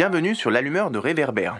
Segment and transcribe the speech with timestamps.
[0.00, 1.58] Bienvenue sur l'allumeur de réverbère.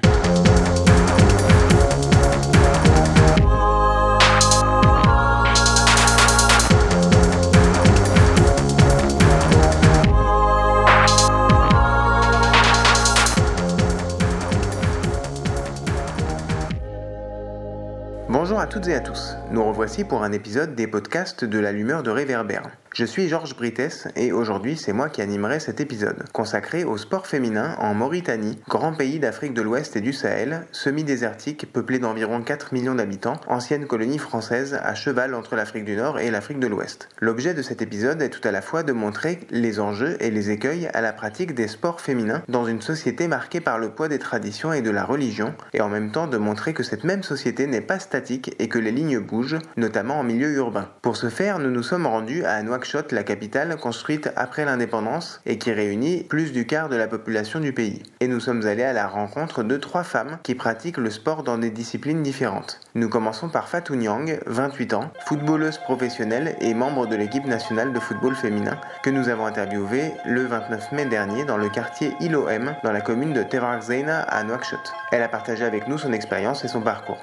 [18.31, 19.37] Bonjour à toutes et à tous.
[19.51, 22.71] Nous revoici pour un épisode des podcasts de l'allumeur de réverbère.
[22.93, 27.29] Je suis Georges Brites et aujourd'hui c'est moi qui animerai cet épisode, consacré au sport
[27.29, 32.75] féminin en Mauritanie, grand pays d'Afrique de l'Ouest et du Sahel, semi-désertique, peuplé d'environ 4
[32.75, 37.09] millions d'habitants, ancienne colonie française à cheval entre l'Afrique du Nord et l'Afrique de l'Ouest.
[37.21, 40.51] L'objet de cet épisode est tout à la fois de montrer les enjeux et les
[40.51, 44.19] écueils à la pratique des sports féminins dans une société marquée par le poids des
[44.19, 47.69] traditions et de la religion, et en même temps de montrer que cette même société
[47.69, 50.89] n'est pas statique et que les lignes bougent, notamment en milieu urbain.
[51.03, 55.59] Pour ce faire, nous nous sommes rendus à Nouakchott la capitale construite après l'indépendance et
[55.59, 58.03] qui réunit plus du quart de la population du pays.
[58.21, 61.59] Et nous sommes allés à la rencontre de trois femmes qui pratiquent le sport dans
[61.59, 62.81] des disciplines différentes.
[62.95, 68.01] Nous commençons par Fatou Nyang, 28 ans, footballeuse professionnelle et membre de l'équipe nationale de
[68.01, 72.93] football féminin que nous avons interviewée le 29 mai dernier dans le quartier Ilom dans
[72.93, 74.95] la commune de Tevarzena à Nouakchott.
[75.13, 77.21] Elle a partagé avec nous son expérience et son parcours.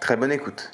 [0.00, 0.70] Très bonne écoute.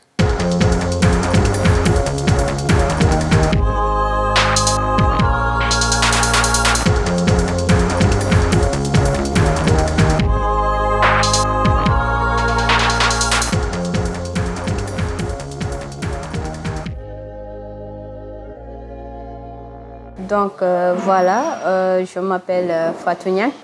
[20.18, 22.92] Donc euh, voilà, euh, je m'appelle euh,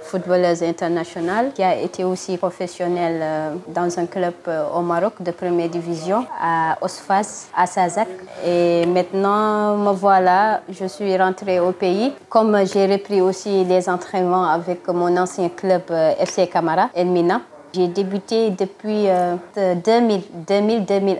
[0.03, 4.35] footballeuse internationale, qui a été aussi professionnelle euh, dans un club
[4.77, 8.09] au Maroc de première division, à Osfas, à Sazak.
[8.47, 12.13] Et maintenant, me voilà, je suis rentrée au pays.
[12.29, 15.83] Comme j'ai repris aussi les entraînements avec mon ancien club
[16.19, 17.41] FC Camara, Elmina,
[17.75, 19.07] j'ai débuté depuis
[19.57, 21.17] 2000-2001.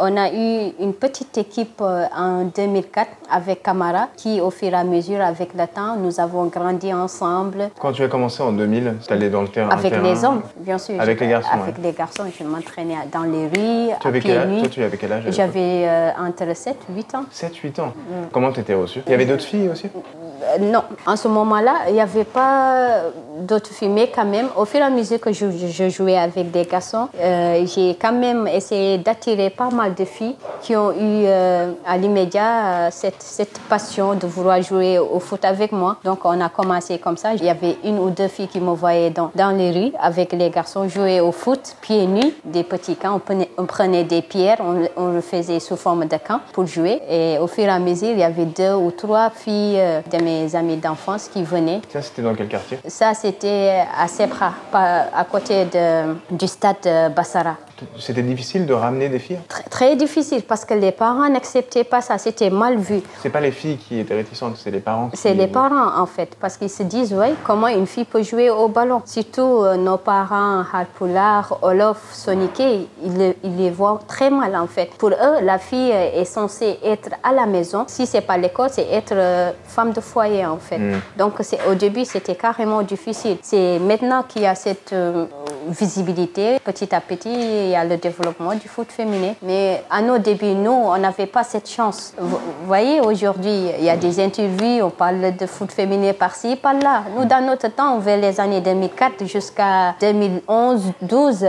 [0.00, 4.74] On a eu une petite équipe euh, en 2004 avec Camara qui, au fur et
[4.74, 7.70] à mesure, avec le temps, nous avons grandi ensemble.
[7.80, 10.42] Quand tu as commencé en 2000, tu allais dans le terrain Avec terrain- les hommes,
[10.58, 11.00] bien sûr.
[11.00, 11.82] Avec les garçons, Avec ouais.
[11.82, 14.58] les garçons, je m'entraînais dans les rues, Tu à avais pieds quel âge.
[14.60, 17.24] Toi, tu avais quel âge J'avais euh, entre 7 et 8 ans.
[17.32, 17.92] 7-8 ans.
[18.32, 19.00] Comment t'étais reçu?
[19.06, 19.86] Il y avait d'autres filles aussi?
[19.86, 23.00] Euh, non, en ce moment-là, il n'y avait pas
[23.40, 26.18] d'autres filles, mais quand même, au fur et à mesure que je, je- je jouais
[26.18, 30.90] avec des garçons, euh, j'ai quand même essayé d'attirer pas mal de filles qui ont
[30.92, 35.96] eu euh, à l'immédiat euh, cette, cette passion de vouloir jouer au foot avec moi.
[36.04, 37.34] Donc on a commencé comme ça.
[37.34, 40.32] Il y avait une ou deux filles qui me voyaient dans, dans les rues avec
[40.32, 43.14] les garçons jouer au foot, pieds nus, des petits camps.
[43.16, 46.40] On prenait, on prenait des pierres, on, le- on le faisait sous forme de camp
[46.52, 47.00] pour jouer.
[47.08, 49.80] Et au fur et à mesure, il y avait deux ou trois filles
[50.12, 51.80] de mes amis d'enfance qui venaient.
[51.92, 52.78] Ça, c'était dans quel quartier?
[52.86, 55.85] Ça, c'était à Sebra, pas- à côté de-
[56.28, 57.56] du stade de Bassara.
[57.98, 62.00] C'était difficile de ramener des filles Très, très difficile parce que les parents n'acceptaient pas
[62.00, 63.00] ça, c'était mal vu.
[63.22, 65.16] C'est pas les filles qui étaient réticentes, c'est les parents qui...
[65.16, 68.50] C'est les parents en fait, parce qu'ils se disent, ouais, comment une fille peut jouer
[68.50, 69.02] au ballon?
[69.04, 74.90] Surtout euh, nos parents, Harpoulard, Olof, Soniké, ils, ils les voient très mal en fait.
[74.98, 77.84] Pour eux, la fille est censée être à la maison.
[77.88, 80.80] Si c'est pas l'école, c'est être euh, femme de foyer en fait.
[81.16, 83.38] Donc c'est, au début, c'était carrément difficile.
[83.42, 85.26] C'est maintenant qu'il y a cette euh,
[85.68, 89.34] visibilité, petit à petit, il y a le développement du foot féminin.
[89.42, 92.14] Mais à nos débuts, nous, on n'avait pas cette chance.
[92.18, 97.04] Vous voyez, aujourd'hui, il y a des interviews, on parle de foot féminin par-ci, par-là.
[97.16, 101.46] Nous, dans notre temps, vers les années 2004 jusqu'à 2011, 12,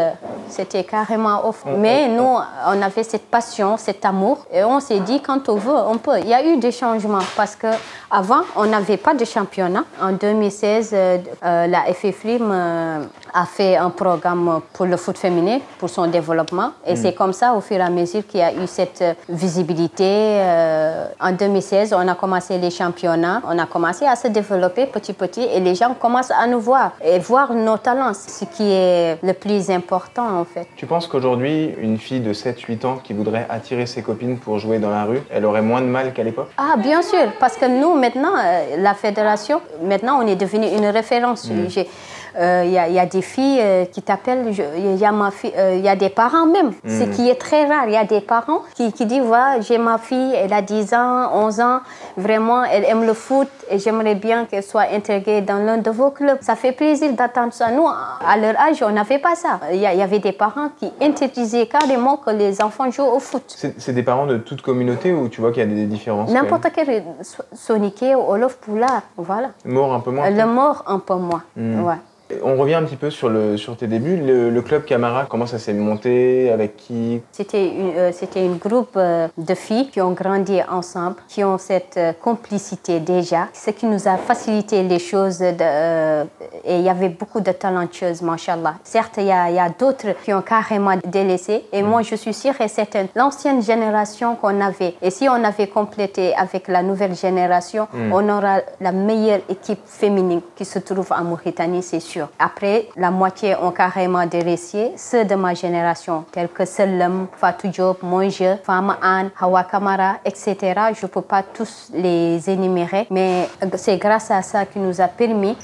[0.49, 1.63] c'était carrément off.
[1.77, 5.75] Mais nous, on avait cette passion, cet amour, et on s'est dit, quand on veut,
[5.87, 6.19] on peut.
[6.19, 7.67] Il y a eu des changements parce que
[8.09, 9.83] avant, on n'avait pas de championnat.
[10.01, 13.03] En 2016, euh, euh, la FFLIM euh,
[13.33, 16.71] a fait un programme pour le foot féminin, pour son développement.
[16.85, 19.13] Et c'est comme ça, au fur et à mesure, qu'il y a eu cette euh,
[19.29, 20.03] visibilité.
[20.03, 23.41] Euh, en 2016, on a commencé les championnats.
[23.47, 26.59] On a commencé à se développer petit à petit et les gens commencent à nous
[26.59, 30.67] voir et voir nos talents, ce qui est le plus important en fait.
[30.75, 34.79] Tu penses qu'aujourd'hui, une fille de 7-8 ans qui voudrait attirer ses copines pour jouer
[34.79, 36.49] dans la rue, elle aurait moins de mal qu'à l'époque?
[36.57, 40.85] Ah, bien sûr, parce que nous, maintenant, euh, la fédération, maintenant, on est devenu une
[40.85, 41.49] référence.
[41.49, 41.87] Euh, Il y,
[42.35, 44.61] a- il y a des filles euh, qui t'appellent, il y,
[45.05, 47.85] euh, y a des parents même, ce qui est très rare.
[47.87, 50.93] Il y a des parents qui, qui disent, voilà, j'ai ma fille, elle a 10
[50.93, 51.79] ans, 11 ans,
[52.17, 56.11] vraiment, elle aime le foot et j'aimerais bien qu'elle soit intégrée dans l'un de vos
[56.11, 56.37] clubs.
[56.41, 57.71] Ça fait plaisir d'attendre ça.
[57.71, 59.59] Nous, à leur âge, on n'avait pas ça.
[59.71, 63.43] Il y, avait des parents qui interdisaient carrément que les enfants jouent au foot.
[63.77, 66.67] C'est des parents de toute communauté ou tu vois qu'il y a des différences N'importe
[66.73, 69.49] quel so- Soniké ou Olof Poulard, voilà.
[69.65, 71.43] Mort un peu moins Le mort un peu moins.
[71.57, 72.26] Ouais.
[72.43, 74.17] On revient un petit peu sur, le, sur tes débuts.
[74.17, 76.51] Le, club Camara, comment ça s'est monté?
[76.51, 77.21] Avec qui?
[77.31, 81.57] C'était une, euh, c'était une groupe euh, de filles qui ont grandi ensemble, qui ont
[81.57, 85.39] cette euh, complicité déjà, ce qui nous a facilité les choses.
[85.39, 86.23] De,
[86.65, 88.75] et il y avait beaucoup de talentueuses, machallah.
[88.83, 91.63] Certes, il y a, y a d'autres qui ont carrément délaissé.
[91.71, 95.67] Et moi, je suis sûre et certaine, l'ancienne génération qu'on avait, et si on avait
[95.67, 98.11] complété avec la nouvelle génération, hmm.
[98.11, 102.16] on aura la meilleure équipe féminine qui se trouve en Mauritanie, c'est sûr.
[102.39, 104.91] Après, la moitié ont carrément délaissé.
[104.97, 110.55] Ceux de ma génération, tels que Selim, Fatou Diop, Monje, Fama Anne, Hawa Kamara, etc.
[110.93, 115.07] Je ne peux pas tous les énumérer, mais c'est grâce à ça qui nous a
[115.07, 115.55] permis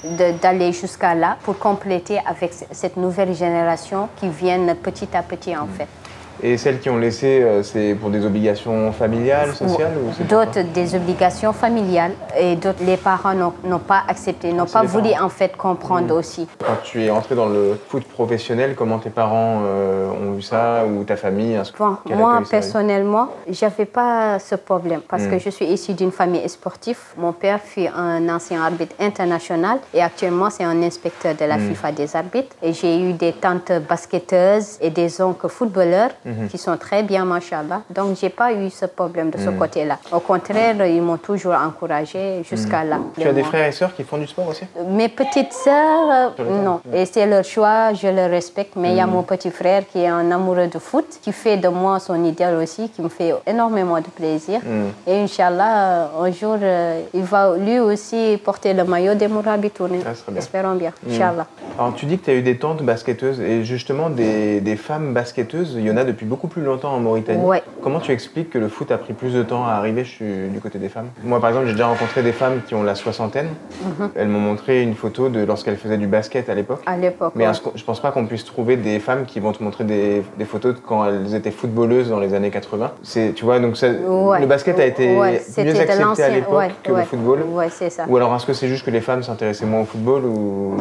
[0.41, 5.67] d'aller jusqu'à là pour compléter avec cette nouvelle génération qui viennent petit à petit en
[5.67, 5.87] fait.
[6.41, 9.93] Et celles qui ont laissé, euh, c'est pour des obligations familiales, sociales
[10.27, 15.29] D'autres des obligations familiales et d'autres les parents n'ont pas accepté, n'ont pas voulu en
[15.29, 16.17] fait comprendre mmh.
[16.17, 16.47] aussi.
[16.59, 20.85] Quand tu es entré dans le foot professionnel, comment tes parents euh, ont vu ça
[20.85, 21.59] ou ta famille
[22.09, 25.39] Moi personnellement, j'avais pas ce problème parce que mmh.
[25.39, 26.99] je suis issue d'une famille sportive.
[27.17, 31.67] Mon père fut un ancien arbitre international et actuellement c'est un inspecteur de la mmh.
[31.69, 32.55] FIFA des arbitres.
[32.61, 36.09] Et j'ai eu des tantes basketteuses et des oncles footballeurs.
[36.25, 36.47] Mhm.
[36.47, 37.81] qui sont très bien, machallah.
[37.89, 39.57] Donc, j'ai pas eu ce problème de ce mhm.
[39.57, 39.99] côté-là.
[40.11, 42.89] Au contraire, ils m'ont toujours encouragé jusqu'à mhm.
[42.89, 42.99] là.
[43.19, 44.63] Tu as des frères et sœurs qui font du sport aussi?
[44.87, 46.81] Mes petites sœurs, non.
[46.93, 48.75] Et c'est leur choix, je le respecte.
[48.75, 51.57] Mais il y a mon petit frère qui est un amoureux de foot, qui fait
[51.57, 54.61] de moi son idéal aussi, qui me fait énormément de plaisir.
[55.07, 59.99] Et Inch'Allah, un jour, euh, il va lui aussi porter le maillot des Mourabitouni.
[60.05, 61.47] Ah, Espérons bien, Inch'Allah.
[61.77, 65.13] Alors, tu dis que tu as eu des tantes basketteuses et justement des, des femmes
[65.13, 67.43] basketteuses, il y en a de depuis beaucoup plus longtemps en Mauritanie.
[67.81, 70.79] Comment tu expliques que le foot a pris plus de temps à arriver du côté
[70.79, 71.07] des femmes?
[71.23, 73.49] Moi, par exemple, j'ai déjà rencontré des femmes qui ont la soixantaine.
[73.81, 74.09] Mhm.
[74.15, 76.81] Elles m'ont montré une photo de lorsqu'elles faisaient du basket à l'époque.
[76.85, 77.33] À l'époque.
[77.35, 77.45] Mais
[77.75, 80.79] je pense pas qu'on puisse trouver des femmes qui vont te montrer des, photos de
[80.79, 82.91] quand elles étaient footballeuses dans les années 80.
[83.01, 87.39] C'est, tu vois, donc le basket a été mieux accepté à l'époque que le football.
[87.69, 88.05] c'est ça.
[88.07, 90.77] Ou alors est-ce que c'est juste que les femmes s'intéressaient moins au football ou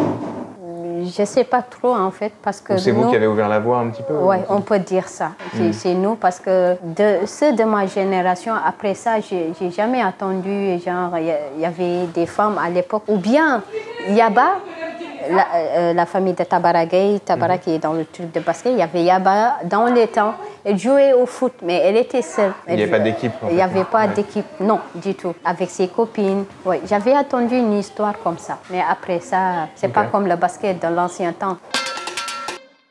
[1.15, 2.77] je ne sais pas trop en fait parce que.
[2.77, 4.15] C'est vous qui avez ouvert la voie un petit peu.
[4.15, 5.33] Oui, on peut dire ça.
[5.55, 5.73] Hmm.
[5.73, 11.17] C'est nous parce que de ceux de ma génération, après ça, j'ai jamais attendu genre
[11.19, 13.63] il y, avait des femmes à l'époque ou bien
[14.09, 14.59] Yaba.
[15.31, 17.59] La, euh, la, famille de Tabaragay, Tabara hmm.
[17.59, 20.35] qui est dans le truc de basket, il y avait Yaba dans les temps
[20.65, 22.53] elle jouait au foot, mais elle était seule.
[22.69, 25.35] il n'y avait pas d'équipe Il n'y avait pas d'équipe, non, du tout.
[25.45, 26.45] Avec ses copines.
[26.89, 28.59] J'avais attendu une histoire comme ça.
[28.71, 31.57] Mais après ça, c'est n'est pas comme le basket dans l'ancien temps.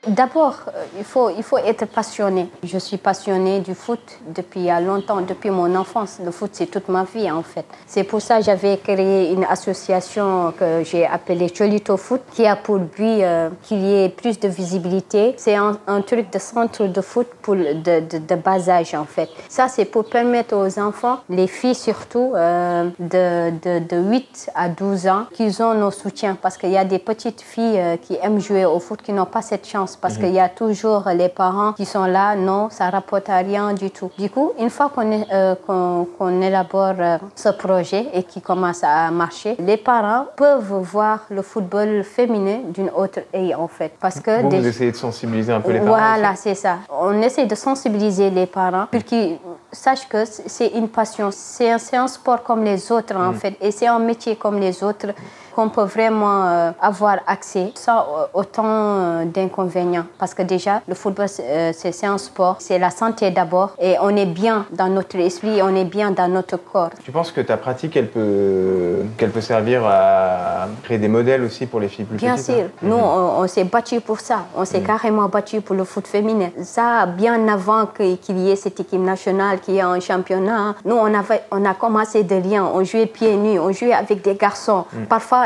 [0.07, 2.50] D'abord, euh, il faut, il faut être passionné.
[2.63, 4.00] Je suis passionnée du foot
[4.33, 6.19] depuis longtemps, depuis mon enfance.
[6.25, 7.65] Le foot, c'est toute ma vie en fait.
[7.86, 12.56] C'est pour ça que j'avais créé une association que j'ai appelée Cholito Foot, qui a
[12.56, 15.36] pour but euh, qu'il y ait plus de visibilité.
[15.38, 19.30] C'est un, truc de centre de foot pour de, de, bas âge en fait.
[19.50, 25.07] Ça, c'est pour permettre aux enfants, les filles surtout, euh, de, de, 8 à 12
[25.07, 26.36] ans, qu'ils ont nos soutiens.
[26.42, 29.44] Parce qu'il y a des petites filles qui aiment jouer au foot qui n'ont pas
[29.44, 33.30] cette chance parce qu'il y a toujours les parents qui sont là, non, ça rapporte
[33.30, 34.12] à rien du tout.
[34.18, 39.56] Du coup, une fois qu'on euh, élabore euh, ce projet et qui commence à marcher,
[39.60, 43.94] les parents peuvent voir le football féminin d'une autre œil en fait.
[44.00, 45.98] Parce que vous, essayez de sensibiliser un peu les parents.
[45.98, 46.78] Voilà, c'est ça.
[46.90, 49.38] On essaie de sensibiliser les parents pour qu'ils
[49.71, 53.35] sachent que c'est une passion, c'est un, sport comme les autres en mm.
[53.35, 55.13] fait, et c'est un métier comme les autres
[55.54, 60.06] qu'on peut vraiment euh, avoir accès sans euh, autant euh, d'inconvénients.
[60.18, 64.25] Parce que déjà, le football, c'est un sport, c'est la santé d'abord, et on est
[64.25, 66.92] bien dans notre esprit, on est bien dans notre corps.
[67.04, 71.66] Tu penses que ta pratique, elle peut, qu'elle peut servir à créer des modèles aussi
[71.66, 72.66] pour les filles plus bien petites Bien sûr.
[72.66, 73.44] Hein Nous, mhm.
[73.44, 74.45] on, s'est battu pour ça.
[74.56, 74.87] On s'est mhm.
[74.87, 76.49] carrément battu pour le foot féminin.
[76.63, 81.13] Ça, bien avant qu'il y ait cette équipe nationale qui est en championnat, nous, on,
[81.13, 82.65] avait, on a commencé de rien.
[82.73, 84.85] On jouait pieds nus, on jouait avec des garçons.
[84.94, 85.06] Mhm.
[85.06, 85.45] Parfois,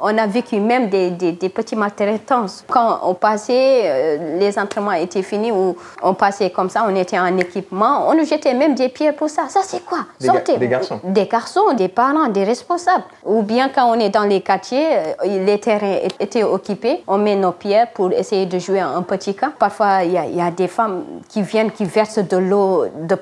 [0.00, 2.64] on a vécu même des, des, des petits maltraitances.
[2.68, 7.18] Quand on passait, euh, les entraînements étaient finis, ou on passait comme ça, on était
[7.18, 9.44] en équipement, on nous jetait même des pierres pour ça.
[9.48, 9.98] Ça, c'est quoi?
[10.20, 13.04] Des, des garçons Des garçons, des parents, des responsables.
[13.24, 17.36] Ou bien quand on est dans les quartiers, euh, les terrains étaient occupés, on met
[17.36, 19.52] nos pierres pour essayer de jouer un petit camp.
[19.58, 23.14] Parfois, il y, a des femmes qui viennent, qui versent de l'eau de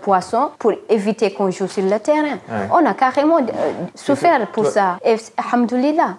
[0.59, 2.38] pour éviter qu'on joue sur le terrain.
[2.73, 4.99] On a carrément euh, souffert pour ça.
[5.04, 6.16] Et, alhamdoulilah,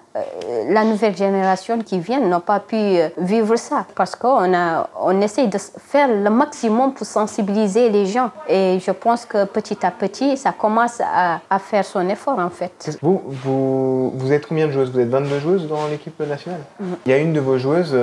[0.69, 2.75] la nouvelle génération qui vient n'a pas pu
[3.17, 8.29] vivre ça parce qu'on a, on essaie de faire le maximum pour sensibiliser les gens.
[8.47, 12.49] Et je pense que petit à petit, ça commence à, à faire son effort en
[12.49, 12.97] fait.
[13.01, 14.91] Vous, vous, vous êtes combien de joueuses?
[14.91, 16.61] Vous êtes 22 joueuses dans l'équipe nationale?
[17.05, 17.95] Il y a une de vos joueuses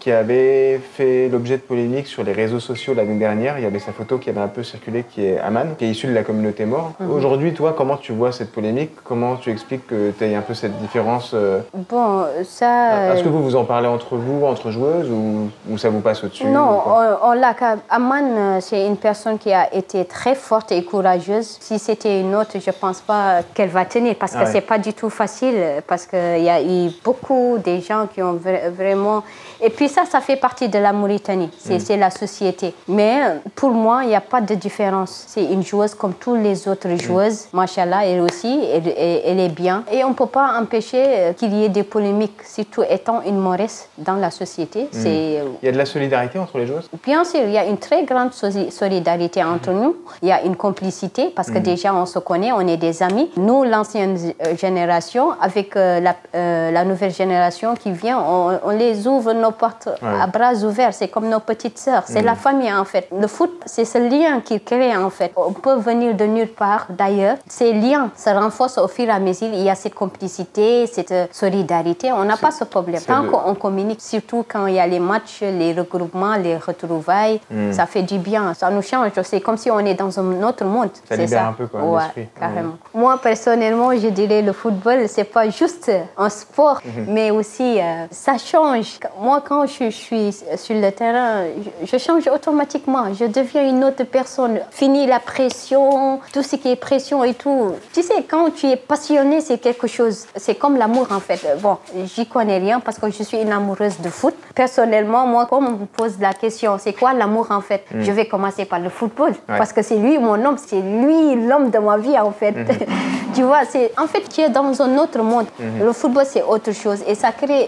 [0.00, 3.58] qui avait fait l'objet de polémiques sur les réseaux sociaux l'année dernière.
[3.58, 5.90] Il y avait sa photo qui avait un peu circulé, qui est Aman, qui est
[5.90, 6.92] issue de la communauté mort.
[6.98, 7.10] Mhm.
[7.10, 8.92] Aujourd'hui, toi, comment tu vois cette polémique?
[9.04, 11.60] Comment tu expliques que tu aies un peu cette différence euh?
[11.88, 13.14] Bon, ça.
[13.14, 16.44] Est-ce que vous vous en parlez entre vous, entre joueuses, ou, ça vous passe au-dessus
[16.46, 16.82] Non,
[17.22, 17.54] on, l'a.
[17.88, 21.58] Aman, euh, c'est une personne qui a été très forte et courageuse.
[21.60, 24.78] Si c'était une autre, je pense pas qu'elle va tenir parce que ce c'est pas
[24.78, 25.54] du tout facile
[25.86, 28.38] parce qu'il y a eu beaucoup de gens qui ont
[28.76, 29.22] vraiment.
[29.62, 31.50] Et puis ça, ça fait partie de la Mauritanie.
[31.58, 32.00] C'est mm.
[32.00, 32.74] la société.
[32.88, 33.20] Mais
[33.54, 35.24] pour moi, il n'y a pas de différence.
[35.28, 37.00] C'est une joueuse comme toutes les autres mm.
[37.00, 37.48] joueuses.
[37.52, 39.84] Machallah, elle aussi, elle, elle, est bien.
[39.92, 43.38] Et on ne peut pas empêcher euh, qu'il y ait des polémiques, surtout étant une
[43.38, 44.84] Maurice dans la société.
[44.84, 44.88] Mm.
[44.92, 45.42] C'est...
[45.62, 46.88] Il y a de la solidarité entre les joueuses?
[47.04, 49.96] Bien sûr, il y a une très grande solidarité entre nous.
[50.22, 53.30] Il y a une complicité parce que déjà, on se connaît, on est des amis.
[53.36, 59.06] Nous, l'ancienne euh, génération, avec euh, la, la, nouvelle génération qui vient, on, on les
[59.06, 60.94] ouvre nos portes à bras ouverts.
[60.94, 62.04] C'est comme nos petites sœurs.
[62.06, 62.36] C'est la mm.
[62.36, 63.08] famille, en fait.
[63.18, 65.32] Le foot, c'est ce lien qui crée, en fait.
[65.36, 67.36] On peut venir de nulle part, d'ailleurs.
[67.48, 69.48] Ces liens se renforcent au fur et à mesure.
[69.52, 72.12] Il y a cette complicité, cette solidarité.
[72.12, 73.00] On n'a pas ce problème.
[73.02, 77.72] Tant qu'on communique, surtout quand il y a les matchs, les regroupements, les retrouvailles, mm.
[77.72, 78.54] ça fait du bien.
[78.54, 79.12] Ça nous change.
[79.22, 80.90] C'est comme si on est dans un autre monde.
[81.08, 82.74] Ça libère un peu, quoi, ouais, carrément.
[82.94, 87.04] Moi, personnellement, je dirais le football, c'est pas juste un sport, mm-hmm.
[87.08, 88.98] mais aussi, euh, ça change.
[89.20, 91.44] Moi, quand je suis sur le terrain,
[91.84, 93.12] je change automatiquement.
[93.12, 94.60] Je deviens une autre personne.
[94.70, 97.72] Fini la pression, tout ce qui est pression et tout.
[97.92, 100.26] Tu sais, quand tu es passionné, c'est quelque chose.
[100.36, 101.40] C'est comme l'amour en fait.
[101.60, 104.34] Bon, j'y connais rien parce que je suis une amoureuse de foot.
[104.54, 107.84] Personnellement, moi, quand on me pose la question, c'est quoi l'amour en fait?
[107.92, 108.02] Hmm.
[108.02, 111.70] Je vais commencer par le football parce que c'est lui mon homme, c'est lui l'homme
[111.70, 112.52] de ma vie en fait.
[112.52, 112.66] Hmm.
[113.34, 115.46] tu vois, c'est en fait tu es dans un autre monde.
[115.58, 115.84] Hmm.
[115.84, 117.66] Le football c'est autre chose et ça crée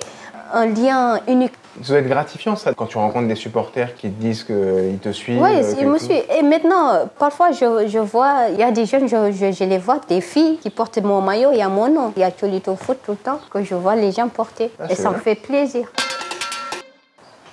[0.52, 1.52] un lien unique.
[1.82, 5.10] Ça doit être gratifiant ça quand tu rencontres des supporters qui te disent qu'ils te
[5.10, 5.40] suivent.
[5.40, 6.14] Oui, je me suis.
[6.38, 10.00] Et maintenant, parfois je, je vois, il y a des jeunes, je, je, les vois,
[10.08, 12.12] des filles qui portent mon maillot, il y a mon nom.
[12.16, 14.70] Il y a Cholito Foot tout le temps que je vois les gens porter.
[14.78, 15.86] Ah, et ça me fait plaisir.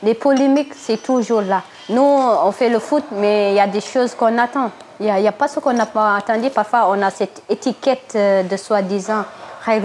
[0.03, 1.61] Les polémiques, c'est toujours là.
[1.89, 4.71] Nous, on fait le foot, mais il y a des choses qu'on attend.
[4.99, 6.49] Il n'y a, a, pas ce qu'on n'a pas attendu.
[6.49, 9.25] Parfois, on a cette étiquette euh, de soi-disant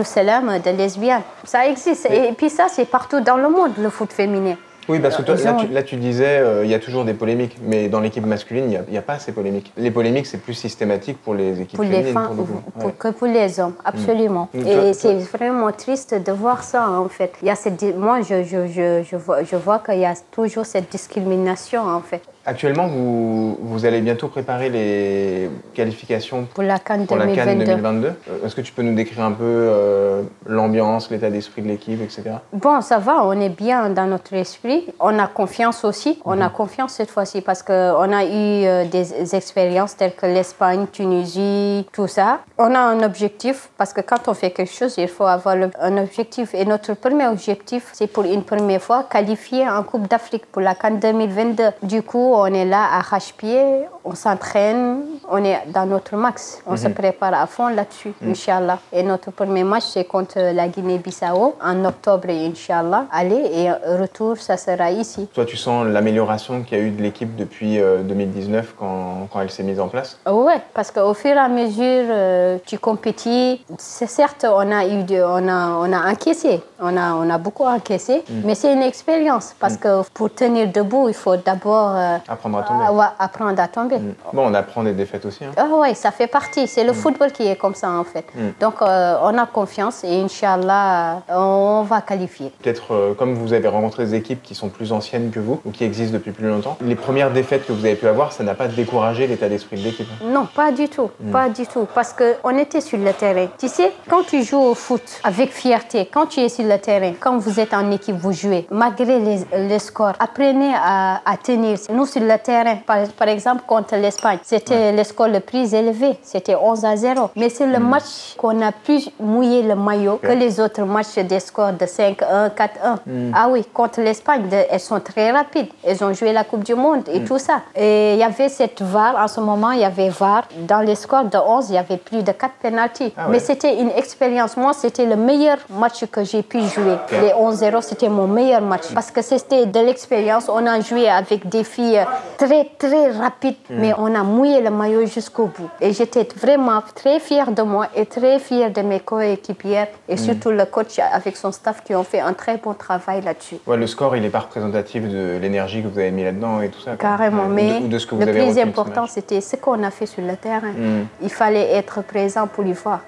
[0.04, 1.22] Salam de lesbiennes.
[1.44, 2.06] Ça existe.
[2.10, 4.56] Et puis ça, c'est partout dans le monde, le foot féminin.
[4.88, 5.34] Oui, parce que toi,
[5.72, 8.92] là, tu, disais, euh, il y a toujours des polémiques, mais dans l'équipe masculine, il
[8.92, 9.72] n'y a, pas ces polémiques.
[9.76, 12.06] Les polémiques, c'est plus systématique pour les équipes pour féminines.
[12.06, 12.46] Les femmes,
[12.78, 14.48] pour que pour les hommes, absolument.
[14.52, 14.66] Mm.
[14.66, 17.32] Et c'est vraiment triste de voir ça, en fait.
[17.42, 20.66] Y a cette, moi, je, je, je, je vois, je vois qu'il y a toujours
[20.66, 22.22] cette discrimination, en fait.
[22.46, 28.06] Actuellement, vous, vous, allez bientôt préparer les qualifications pour la Cannes 2022.
[28.06, 28.12] Euh,
[28.44, 32.36] est-ce que tu peux nous décrire un peu euh, l'ambiance, l'état d'esprit de l'équipe, etc.
[32.52, 34.84] Bon, ça va, on est bien dans notre esprit.
[35.00, 36.20] On a confiance aussi.
[36.26, 36.52] On a mhm.
[36.52, 42.08] confiance cette fois-ci parce qu'on a eu euh, des expériences telles que l'Espagne, Tunisie, tout
[42.08, 42.40] ça.
[42.58, 45.96] On a un objectif parce que quand on fait quelque chose, il faut avoir un
[45.96, 46.54] objectif.
[46.54, 50.74] Et notre premier objectif, c'est pour une première fois qualifier en Coupe d'Afrique pour la
[50.74, 51.64] Cannes 2022.
[51.82, 56.62] Du coup, on est là à rache-pied, on s'entraîne, on est dans notre max.
[56.66, 56.94] On se mhm.
[56.94, 58.30] prépare à fond là-dessus, mhm.
[58.30, 58.78] Inch'Allah.
[58.92, 63.06] Et notre premier match, c'est contre la Guinée-Bissau en octobre, Inch'Allah.
[63.10, 65.28] Allez, et retour, ça sera ici.
[65.32, 69.40] Toi, tu sens l'amélioration qu'il y a eu de l'équipe depuis 2019 euh, quand, quand
[69.40, 70.18] elle s'est mise en place?
[70.26, 73.64] Oui, parce qu'au fur et à mesure, euh, tu compétis.
[73.78, 77.38] C'est certes, on a, eu de, on, a, on a encaissé, on a, on a
[77.38, 78.42] beaucoup encaissé, mhm.
[78.44, 81.94] mais c'est une expérience parce que pour tenir debout, il faut d'abord...
[81.96, 82.84] Euh, apprendre à tomber.
[83.18, 83.93] apprendre à tomber.
[83.98, 84.14] Mm.
[84.32, 85.44] Bon, on apprend des défaites aussi.
[85.44, 85.52] Hein.
[85.56, 86.66] Ah oui, ça fait partie.
[86.66, 86.94] C'est le mm.
[86.94, 88.26] football qui est comme ça, en fait.
[88.34, 88.40] Mm.
[88.60, 92.52] Donc, euh, on a confiance et Inch'Allah, on va qualifier.
[92.62, 95.70] Peut-être, euh, comme vous avez rencontré des équipes qui sont plus anciennes que vous ou
[95.70, 98.54] qui existent depuis plus longtemps, les premières défaites que vous avez pu avoir, ça n'a
[98.54, 100.26] pas découragé l'état d'esprit de l'équipe hein?
[100.26, 101.10] Non, pas du tout.
[101.32, 101.86] Pas du tout.
[101.94, 103.46] Parce qu'on était sur le terrain.
[103.58, 107.12] Tu sais, quand tu joues au foot avec fierté, quand tu es sur le terrain,
[107.18, 111.78] quand vous êtes en équipe, vous jouez, malgré les, scores, apprenez à, à tenir.
[111.92, 114.38] Nous, sur le terrain, par, par exemple, contre contre l'Espagne.
[114.42, 117.30] C'était le score le plus élevé, c'était 11 à 0.
[117.36, 121.40] Mais c'est le match qu'on a pu mouiller le maillot que les autres matchs des
[121.40, 123.32] scores de 5-1, 4-1.
[123.34, 125.68] Ah oui, contre l'Espagne, elles sont très rapides.
[125.84, 127.60] Elles ont joué la Coupe du Monde et tout ça.
[127.76, 130.44] Et il y avait cette VAR, en ce moment, il y avait VAR.
[130.56, 133.12] Dans les scores de 11, il y avait plus de 4 pénalties.
[133.28, 134.56] Mais c'était une expérience.
[134.56, 136.96] Moi, c'était le meilleur match que j'ai pu jouer.
[137.12, 138.92] Les 11-0, c'était mon meilleur match.
[138.94, 140.48] Parce que c'était de l'expérience.
[140.48, 142.00] On a joué avec des filles
[142.38, 145.68] très, très rapides, mais on a mouillé le maillot jusqu'au bout.
[145.80, 150.50] Et j'étais vraiment très fière de moi et très fière de mes coéquipières et surtout
[150.50, 153.56] le coach avec son staff qui ont fait un très bon travail là-dessus.
[153.66, 156.68] Ouais, le score, il n'est pas représentatif de l'énergie que vous avez mis là-dedans et
[156.68, 156.96] tout ça.
[156.96, 160.22] Carrément, mais de, ce que vous le plus important, c'était ce qu'on a fait sur
[160.22, 160.72] le terrain.
[160.72, 161.06] Hmm.
[161.22, 163.00] Il fallait être présent pour y voir.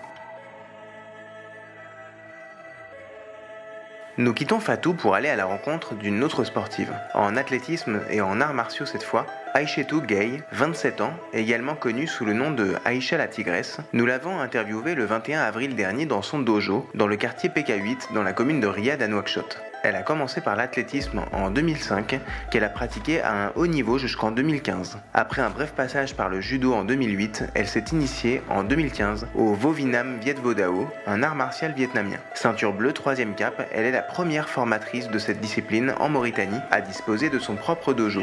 [4.18, 8.40] Nous quittons Fatou pour aller à la rencontre d'une autre sportive, en athlétisme et en
[8.40, 13.16] arts martiaux cette fois, Aïchetou Gay, 27 ans, également connue sous le nom de Aïcha
[13.16, 13.78] la Tigresse.
[13.94, 18.22] Nous l'avons interviewée le 21 avril dernier dans son dojo, dans le quartier PK8, dans
[18.22, 19.58] la commune de Riyad à Nouakchott.
[19.86, 22.18] Elle a commencé par l'athlétisme en 2005,
[22.50, 24.98] qu'elle a pratiqué à un haut niveau jusqu'en 2015.
[25.14, 29.52] Après un bref passage par le judo en 2008, elle s'est initiée en 2015 au
[29.52, 32.16] Vovinam Viet Vo Dao, un art martial vietnamien.
[32.34, 36.80] Ceinture bleue, troisième cap, elle est la première formatrice de cette discipline en Mauritanie à
[36.80, 38.22] disposer de son propre dojo.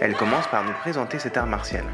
[0.00, 1.86] Elle commence par nous présenter cet art martial.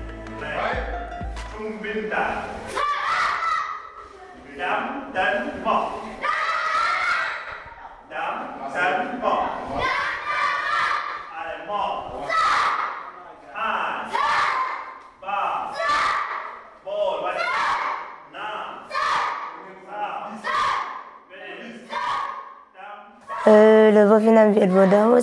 [23.49, 24.53] Euh, le Vovinam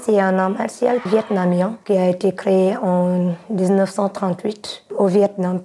[0.02, 5.62] c'est un art martial vietnamien qui a été créé en 1938 au Vietnam.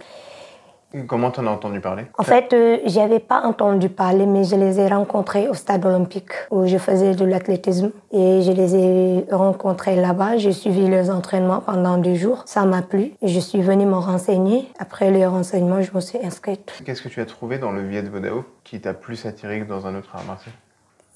[1.07, 2.05] Comment tu en as entendu parler?
[2.17, 5.85] En fait, euh, je n'avais pas entendu parler, mais je les ai rencontrés au stade
[5.85, 7.91] olympique où je faisais de l'athlétisme.
[8.11, 10.39] Et je les ai rencontrés là-bas.
[10.39, 12.43] J'ai suivi leurs entraînements pendant deux jours.
[12.47, 13.13] Ça m'a plu.
[13.23, 14.67] Je suis venue me renseigner.
[14.79, 16.73] Après les renseignements, je me suis inscrite.
[16.87, 19.87] Qu'est-ce que tu as trouvé dans le Viet Vodao qui t'a plus attiré que dans
[19.87, 20.55] un autre art martial?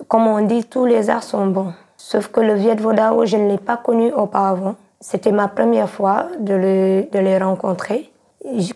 [0.06, 1.72] Comme on dit, tous les arts sont bons.
[1.96, 4.74] Sauf que le Viet Vodao, je ne l'ai pas connu auparavant.
[5.00, 8.12] C'était ma première fois de, de les rencontrer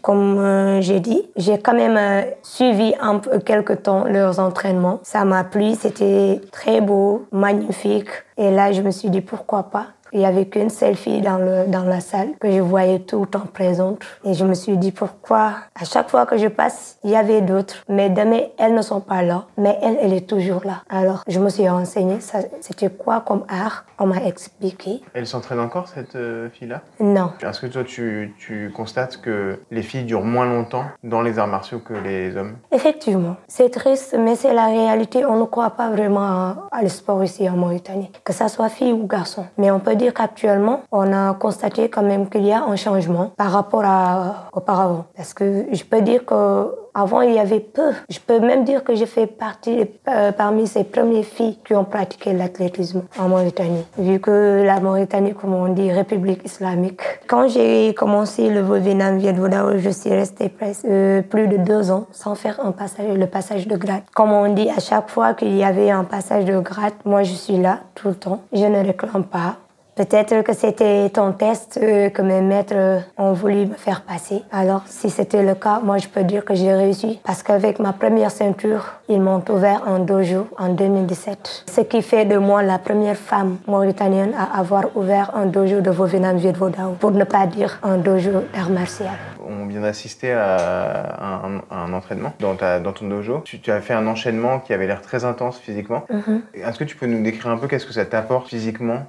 [0.00, 5.00] comme euh, j'ai dit, j'ai quand même euh, suivi un peu quelque temps leurs entraînements.
[5.02, 8.08] Ça m'a plu, c'était très beau, magnifique.
[8.36, 9.86] Et là, je me suis dit pourquoi pas?
[10.12, 13.20] Il n'y avait qu'une seule fille dans, le, dans la salle que je voyais tout
[13.20, 14.02] le temps présente.
[14.24, 15.52] Et je me suis dit pourquoi?
[15.80, 17.76] À chaque fois que je passe, il y avait d'autres.
[17.88, 19.44] Mais demain, elles ne sont pas là.
[19.56, 20.82] Mais elle, elle est toujours là.
[20.88, 22.18] Alors, je me suis renseignée.
[22.60, 23.84] C'était quoi comme art?
[23.98, 25.00] On m'a expliqué.
[25.14, 26.82] Elle s'entraîne encore, cette euh, fille-là?
[27.00, 27.32] Non.
[27.42, 31.46] Est-ce que toi, tu, tu constates que les filles durent moins longtemps dans les arts
[31.46, 32.56] martiaux que les hommes?
[32.72, 33.36] Effectivement.
[33.48, 35.24] C'est triste, mais c'est la réalité.
[35.24, 38.10] On ne croit pas vraiment à, à le sport ici en Mauritanie.
[38.22, 39.46] Que ça soit fille ou garçon.
[39.56, 43.32] Mais on peut dire qu'actuellement, on a constaté quand même qu'il y a un changement
[43.36, 45.04] par rapport à auparavant.
[45.16, 47.90] Parce que je peux dire que avant, il y avait peu.
[48.08, 51.84] Je peux même dire que je fais partie euh, parmi ces premières filles qui ont
[51.84, 53.84] pratiqué l'athlétisme en Mauritanie.
[53.98, 57.02] Vu que la Mauritanie, comme on dit, République islamique.
[57.26, 59.34] Quand j'ai commencé le Vietnam Viet
[59.76, 63.68] je suis restée presque euh, plus de deux ans sans faire un passage, le passage
[63.68, 64.02] de grade.
[64.14, 67.34] Comme on dit, à chaque fois qu'il y avait un passage de grade, moi je
[67.34, 68.40] suis là tout le temps.
[68.54, 69.56] Je ne réclame pas.
[69.96, 74.42] Peut-être que c'était ton test euh, que mes maîtres ont voulu me faire passer.
[74.52, 77.18] Alors, si c'était le cas, moi, je peux dire que j'ai réussi.
[77.24, 81.64] Parce qu'avec ma première ceinture, ils m'ont ouvert un dojo en 2017.
[81.74, 85.90] Ce qui fait de moi la première femme mauritanienne à avoir ouvert un dojo de
[85.90, 89.14] Vovinam Viet Vodao, pour ne pas dire un dojo d'art martial.
[89.48, 93.40] On vient d'assister à un, entraînement dans, ta, dans, ton dojo.
[93.46, 96.04] Tu, tu, as fait un enchaînement qui avait l'air très intense physiquement.
[96.10, 96.42] Mhm.
[96.52, 99.06] Est-ce que tu peux nous décrire un peu qu'est-ce que ça t'apporte physiquement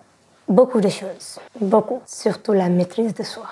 [0.50, 3.44] Beaucoup de choses, beaucoup, surtout la maîtrise de soi.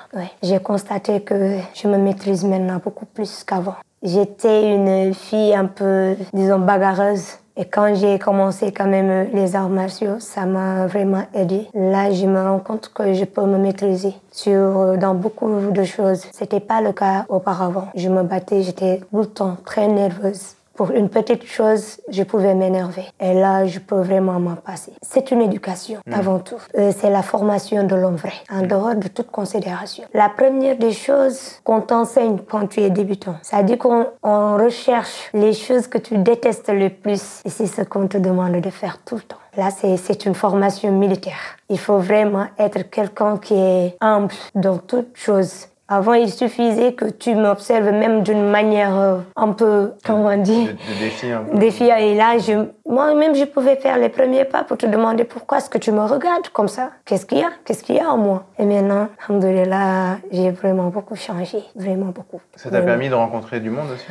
[0.42, 3.76] J'ai constaté que je me maîtrise maintenant beaucoup plus qu'avant.
[4.02, 7.26] J'étais une fille un peu, disons, bagarreuse.
[7.58, 11.68] Et quand j'ai commencé quand même les arts martiaux, ça m'a vraiment aidé.
[11.74, 16.24] Là, je me rends compte que je peux me maîtriser sur, dans beaucoup de choses.
[16.32, 17.88] C'était pas le cas auparavant.
[17.96, 20.56] Je me battais, j'étais tout le temps très nerveuse.
[20.76, 23.06] Pour une petite chose, je pouvais m'énerver.
[23.22, 24.92] Et là, je peux vraiment m'en passer.
[25.02, 26.14] C'est une éducation, mm.
[26.14, 26.58] avant tout.
[26.78, 30.04] Euh, c'est la formation de l'homme vrai, en dehors de toute considération.
[30.14, 35.54] La première des choses qu'on t'enseigne quand tu es débutant, ça dit qu'on recherche les
[35.54, 37.42] choses que tu détestes le plus.
[37.46, 39.38] Et c'est ce qu'on te demande de faire tout le temps.
[39.56, 41.58] Là, c'est une formation militaire.
[41.70, 47.06] Il faut vraiment être quelqu'un qui est humble dans toutes choses Avant, il suffisait que
[47.06, 51.44] tu m'observes même d'une manière euh, un peu, comment on dit, De, de défi un
[51.44, 51.58] peu.
[51.60, 51.96] défiant.
[51.98, 52.54] Et là, je,
[52.90, 56.02] moi-même, je pouvais faire les premiers pas pour te demander pourquoi est-ce que tu me
[56.02, 56.90] regardes comme ça?
[57.06, 57.50] Qu'est-ce qu'il y a?
[57.66, 58.46] Qu'est-ce qu'il y a en moi?
[58.58, 62.42] Et maintenant, alhamdoulilah, j'ai vraiment beaucoup changé, vraiment beaucoup.
[62.56, 62.86] Ça t'a Vraiment.
[62.88, 64.06] permis de rencontrer du monde aussi?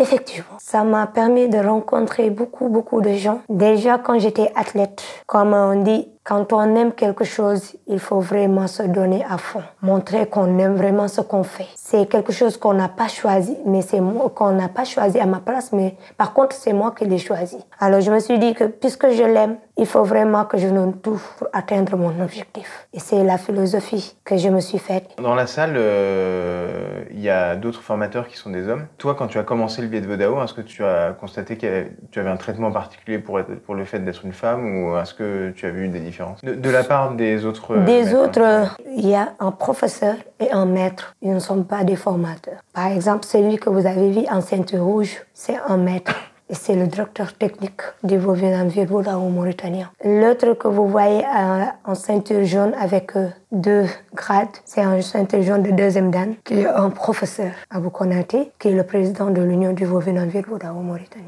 [0.00, 3.40] Effectivement, ça m'a permis de rencontrer beaucoup, beaucoup de gens.
[3.48, 8.66] Déjà, quand j'étais athlète, comme on dit, quand on aime quelque chose, il faut vraiment
[8.66, 9.62] se donner à fond.
[9.80, 11.64] Montrer qu'on aime vraiment ce qu'on fait.
[11.74, 15.24] C'est quelque chose qu'on n'a pas choisi, mais c'est moi qu'on n'a pas choisi à
[15.24, 17.56] ma place, mais par contre, c'est moi qui l'ai choisi.
[17.80, 20.98] Alors, je me suis dit que puisque je l'aime, il faut vraiment que je donne
[21.00, 22.88] tout pour atteindre mon objectif.
[22.92, 25.08] Et c'est la philosophie que je me suis faite.
[25.22, 28.86] Dans la salle, euh, il y a d'autres formateurs qui sont des hommes.
[28.98, 31.86] Toi, quand tu as commencé le biais de Vodao, est-ce que tu as constaté que
[32.10, 35.64] tu avais un traitement particulier pour, le fait d'être une femme ou est-ce que tu
[35.64, 39.08] as vu des différences de, de la part des autres Des maîtres, autres, hein il
[39.08, 41.14] y a un professeur et un maître.
[41.22, 42.60] Ils ne sont pas des formateurs.
[42.72, 46.14] Par exemple, celui que vous avez vu en ceinture rouge, c'est un maître.
[46.50, 49.90] Et c'est le directeur technique du Vovinam Virboula au Mauritanien.
[50.02, 53.84] L'autre que vous voyez euh, en ceinture jaune avec euh, deux
[54.14, 58.68] grades, c'est un ceinture jaune de deuxième dan, qui est un professeur, Abou Konaté, qui
[58.68, 61.26] est le président de l'Union du Vovinam Virboula au Mauritanie.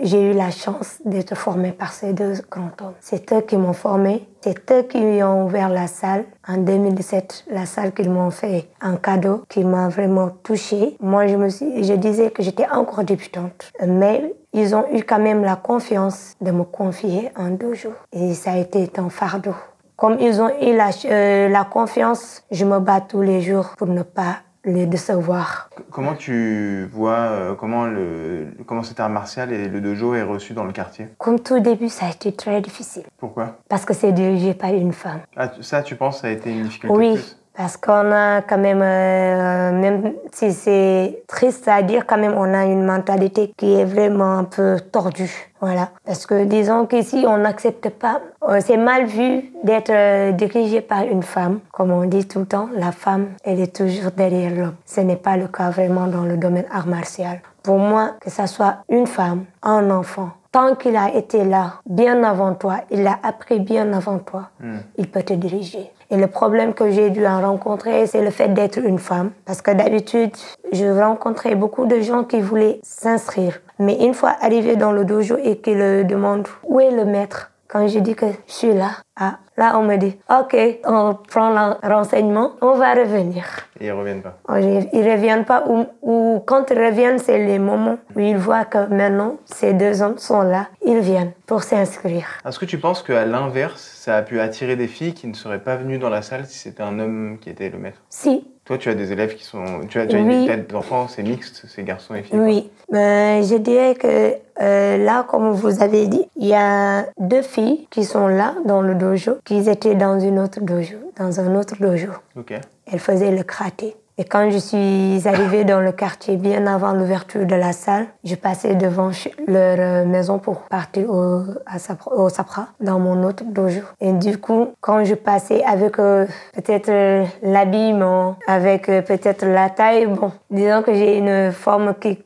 [0.00, 2.94] J'ai eu la chance d'être formée par ces deux grands hommes.
[3.00, 4.28] C'est eux qui m'ont formée.
[4.40, 8.96] C'est eux qui ont ouvert la salle en 2017, la salle qu'ils m'ont fait un
[8.96, 10.96] cadeau qui m'a vraiment touchée.
[11.00, 15.18] Moi, je me suis, je disais que j'étais encore débutante, mais ils ont eu quand
[15.20, 17.94] même la confiance de me confier en deux jours.
[18.12, 19.54] Et ça a été un fardeau.
[19.96, 23.86] Comme ils ont eu la, euh, la confiance, je me bats tous les jours pour
[23.88, 25.70] ne pas les décevoir.
[25.90, 30.52] Comment tu vois euh, comment, le, comment cet art martial et le dojo est reçu
[30.52, 31.08] dans le quartier?
[31.18, 33.56] Comme tout début, ça a été très difficile Pourquoi?
[33.68, 35.20] Parce que c'est dirigé par une femme.
[35.36, 37.38] ah, Ça, tu penses, ça a été une difficulté Oui, plus?
[37.60, 42.54] Parce qu'on a quand même, euh, même si c'est triste à dire, quand même, on
[42.54, 45.52] a une mentalité qui est vraiment un peu tordue.
[45.60, 45.90] Voilà.
[46.06, 51.02] Parce que disons qu'ici, on n'accepte pas, euh, c'est mal vu d'être euh, dirigé par
[51.02, 51.60] une femme.
[51.70, 54.76] Comme on dit tout le temps, la femme, elle est toujours derrière l'homme.
[54.86, 57.42] Ce n'est pas le cas vraiment dans le domaine art martial.
[57.62, 62.22] Pour moi, que ça soit une femme, un enfant, tant qu'il a été là bien
[62.24, 64.50] avant toi, il l'a appris bien avant toi,
[64.98, 65.90] il peut te diriger.
[66.12, 69.30] Et le problème que j'ai dû en rencontrer, c'est le fait d'être une femme.
[69.44, 70.32] Parce que d'habitude,
[70.72, 73.60] je rencontrais beaucoup de gens qui voulaient s'inscrire.
[73.78, 77.52] Mais une fois arrivé dans le dojo et qu'ils le demandent où est le maître,
[77.70, 80.56] quand je dis que je suis là, ah, là on me dit, ok,
[80.86, 83.44] on prend le renseignement, on va revenir.
[83.80, 84.38] Et ils reviennent pas.
[84.48, 88.36] Oh, Ils ils reviennent pas ou, ou quand ils reviennent, c'est les moments où ils
[88.36, 92.26] voient que maintenant ces deux hommes sont là, ils viennent pour s'inscrire.
[92.46, 95.60] Est-ce que tu penses qu'à l'inverse, ça a pu attirer des filles qui ne seraient
[95.62, 97.98] pas venues dans la salle si c'était un homme qui était le maître?
[98.08, 99.64] Si, Toi, tu as des élèves qui sont.
[99.88, 100.42] Tu as, tu as Oui.
[100.42, 102.38] une tête d'enfant, c'est mixte, c'est garçons et filles.
[102.38, 102.70] oui.
[102.92, 107.86] Mais je dirais que euh, là, comme vous avez dit, il y a deux filles
[107.90, 111.76] qui sont là dans le dojo, qui étaient dans une autre dojo, dans un autre
[111.80, 112.10] dojo.
[112.36, 112.52] Ok.
[112.92, 113.96] Elle faisait le karaté.
[114.20, 118.34] Et quand je suis arrivée dans le quartier bien avant l'ouverture de la salle, je
[118.34, 119.10] passais devant
[119.48, 123.80] leur euh, maison pour partir au, à Sapra, au Sapra, dans mon autre dojo.
[123.98, 129.70] Et du coup, quand je passais avec euh, peut-être euh, l'habillement, avec euh, peut-être la
[129.70, 132.18] taille, bon, disons que j'ai une forme qui,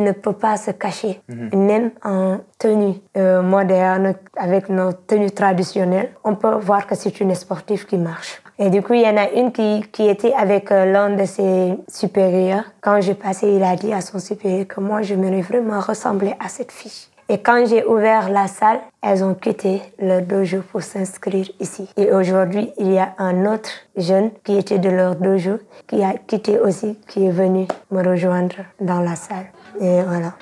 [0.00, 1.20] ne peut pas se cacher,
[1.52, 7.86] même en tenue moderne, avec nos tenues traditionnelles, on peut voir que c'est une sportive
[7.86, 8.41] qui marche.
[8.58, 11.24] Et du coup, il y en a une qui, qui était avec euh, l'un de
[11.24, 12.64] ses supérieurs.
[12.80, 16.34] Quand je passais, il a dit à son supérieur que moi, je m'aurais vraiment ressemblé
[16.38, 17.08] à cette fille.
[17.28, 21.88] Et quand j'ai ouvert la salle, elles ont quitté le dojo pour s'inscrire ici.
[21.96, 26.14] Et aujourd'hui, il y a un autre jeune qui était de leur dojo, qui a
[26.14, 29.46] quitté aussi, qui est venu me rejoindre dans la salle.
[29.80, 30.34] Et voilà.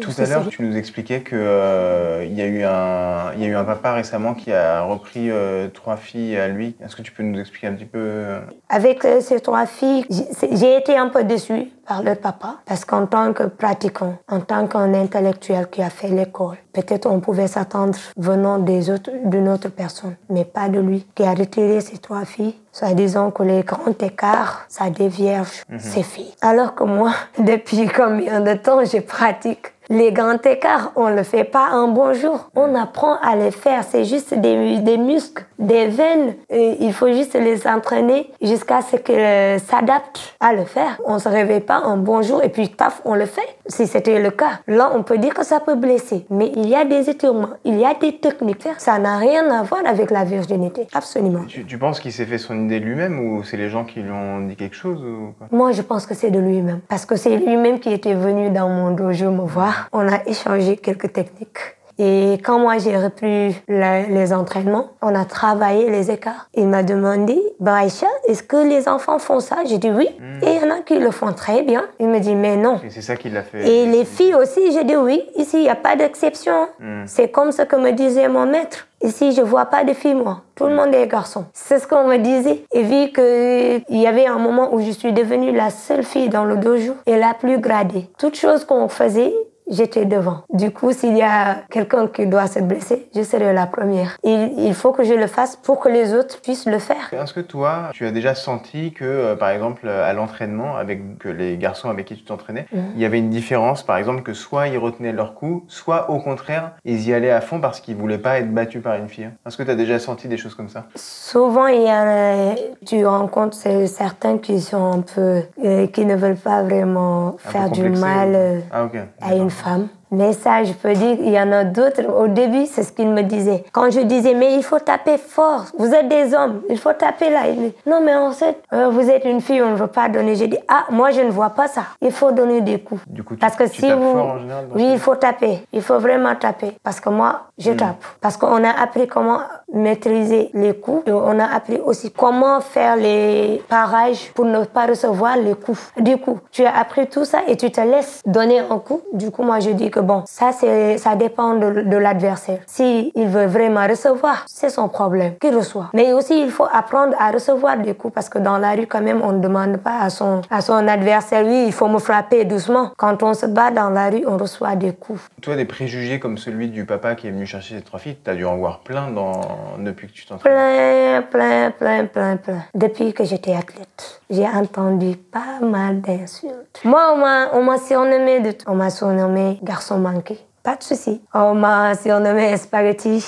[0.00, 3.54] Tout à l'heure, tu nous expliquais qu'il y, a eu un- il y a eu
[3.54, 6.74] un papa récemment qui a repris euh, trois filles à lui.
[6.84, 10.04] Est-ce que tu peux nous expliquer un petit peu euh, Avec euh, ces trois filles,
[10.52, 14.66] j'ai été un peu déçue par leur papa parce qu'en tant que pratiquant, en tant
[14.66, 19.68] qu'un intellectuel qui a fait l'école, peut-être on pouvait s'attendre venant des autres, d'une autre
[19.68, 23.62] personne, mais pas de lui, qui a retiré ces trois filles, soit disant que les
[23.62, 26.34] grands écarts, ça dévierge ces filles.
[26.42, 31.22] Alors que moi, depuis combien de temps je pratique les grands écarts, on ne le
[31.22, 32.50] fait pas un bon jour.
[32.54, 33.84] On apprend à les faire.
[33.84, 36.34] C'est juste des, des muscles des veines.
[36.50, 41.00] il faut juste les entraîner jusqu'à ce qu'elles s'adaptent à le faire.
[41.04, 43.56] On se réveille pas un bonjour et puis paf, on le fait.
[43.66, 46.26] Si c'était le cas, là, on peut dire que ça peut blesser.
[46.30, 48.68] Mais il y a des étirements, il y a des techniques.
[48.78, 50.86] Ça n'a rien à voir avec la virginité.
[50.94, 51.44] Absolument.
[51.46, 54.40] Tu, penses qu'il s'est fait son idée lui-même ou c'est les gens qui lui ont
[54.40, 55.02] dit quelque chose
[55.50, 56.80] Moi, je pense que c'est de lui-même.
[56.88, 59.75] Parce que c'est lui-même qui était venu dans mon dojo me voir.
[59.92, 61.76] On a échangé quelques techniques.
[61.98, 66.48] Et quand moi j'ai repris les entraînements, on a travaillé les écarts.
[66.52, 69.56] Il m'a demandé, bah est-ce que les enfants font ça?
[69.64, 70.10] J'ai dit oui.
[70.20, 70.44] Hmm.
[70.44, 71.84] Et il y en a qui le font très bien.
[71.98, 72.80] Il me dit, mais non.
[72.84, 73.66] Et c'est ça qui l'a fait.
[73.66, 75.24] Et les filles aussi, j'ai dit oui.
[75.36, 76.68] Ici, il n'y a pas d'exception.
[76.78, 77.04] Hmm.
[77.06, 78.88] C'est comme ce que me disait mon maître.
[79.02, 80.42] Ici, je vois pas de filles, moi.
[80.54, 81.46] Tout le monde est garçon.
[81.54, 82.64] C'est ce qu'on me disait.
[82.72, 86.44] Et vu qu'il y avait un moment où je suis devenue la seule fille dans
[86.44, 88.10] le dojo et la plus gradée.
[88.18, 89.32] Toute chose qu'on faisait,
[89.68, 90.42] j'étais devant.
[90.52, 94.16] Du coup, s'il y a quelqu'un qui doit se blesser, je serai la première.
[94.24, 97.12] Il, il, faut que je le fasse pour que les autres puissent le faire.
[97.12, 101.56] Est-ce que toi, tu as déjà senti que, euh, par exemple, à l'entraînement, avec les
[101.56, 102.82] garçons avec qui tu t'entraînais, mhm.
[102.94, 106.18] il y avait une différence, par exemple, que soit ils retenaient leur coup, soit au
[106.18, 109.28] contraire, ils y allaient à fond parce qu'ils voulaient pas être battus par une fille?
[109.46, 110.86] Est-ce que tu as déjà senti des choses comme ça?
[110.94, 116.36] Souvent, il y a, tu rencontres certains qui sont un peu, euh, qui ne veulent
[116.36, 118.88] pas vraiment faire du mal euh, ah,
[119.20, 119.95] à une femme.
[120.10, 122.06] Mais ça, je peux dire, il y en a d'autres.
[122.06, 123.64] Au début, c'est ce qu'ils me disaient.
[123.72, 125.64] Quand je disais, mais il faut taper fort.
[125.78, 126.62] Vous êtes des hommes.
[126.70, 127.48] Il faut taper là.
[127.48, 130.36] Il non, mais en fait, euh, vous êtes une fille, on ne veut pas donner.
[130.36, 131.82] J'ai dit, ah, moi, je ne vois pas ça.
[132.00, 133.02] Il faut donner des coups.
[133.08, 134.12] Du coup, Parce que si vous.
[134.12, 135.66] Fort en général, oui, il faut taper.
[135.72, 136.76] Il faut vraiment taper.
[136.82, 137.76] Parce que moi, je hmm.
[137.76, 138.04] tape.
[138.20, 139.40] Parce qu'on a appris comment
[139.72, 141.02] maîtriser les coups.
[141.06, 145.92] Et on a appris aussi comment faire les parages pour ne pas recevoir les coups.
[145.98, 149.00] Du coup, tu as appris tout ça et tu te laisses donner un coup.
[149.12, 152.58] Du coup, moi, je dis bon, ça, c'est, ça dépend de, de l'adversaire.
[152.66, 155.90] S'il il veut vraiment recevoir, c'est son problème qu'il reçoit.
[155.94, 159.00] Mais aussi, il faut apprendre à recevoir des coups parce que dans la rue, quand
[159.02, 162.44] même, on ne demande pas à son, à son adversaire, oui, il faut me frapper
[162.44, 162.90] doucement.
[162.96, 165.20] Quand on se bat dans la rue, on reçoit des coups.
[165.42, 168.30] Toi, des préjugés comme celui du papa qui est venu chercher ses trois filles, tu
[168.30, 169.40] as dû en voir plein dans...
[169.78, 172.62] depuis que tu t'entraînes Plein, plein, plein, plein, plein.
[172.74, 176.80] Depuis que j'étais athlète, j'ai entendu pas mal d'insultes.
[176.84, 178.52] Moi, on m'a surnommé, de...
[178.66, 180.38] on m'a surnommé garçon sont manqués.
[180.62, 181.22] Pas de souci.
[181.32, 183.24] On m'a surnommé Spaghetti.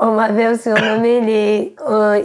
[0.00, 2.22] On m'avait surnommé les euh,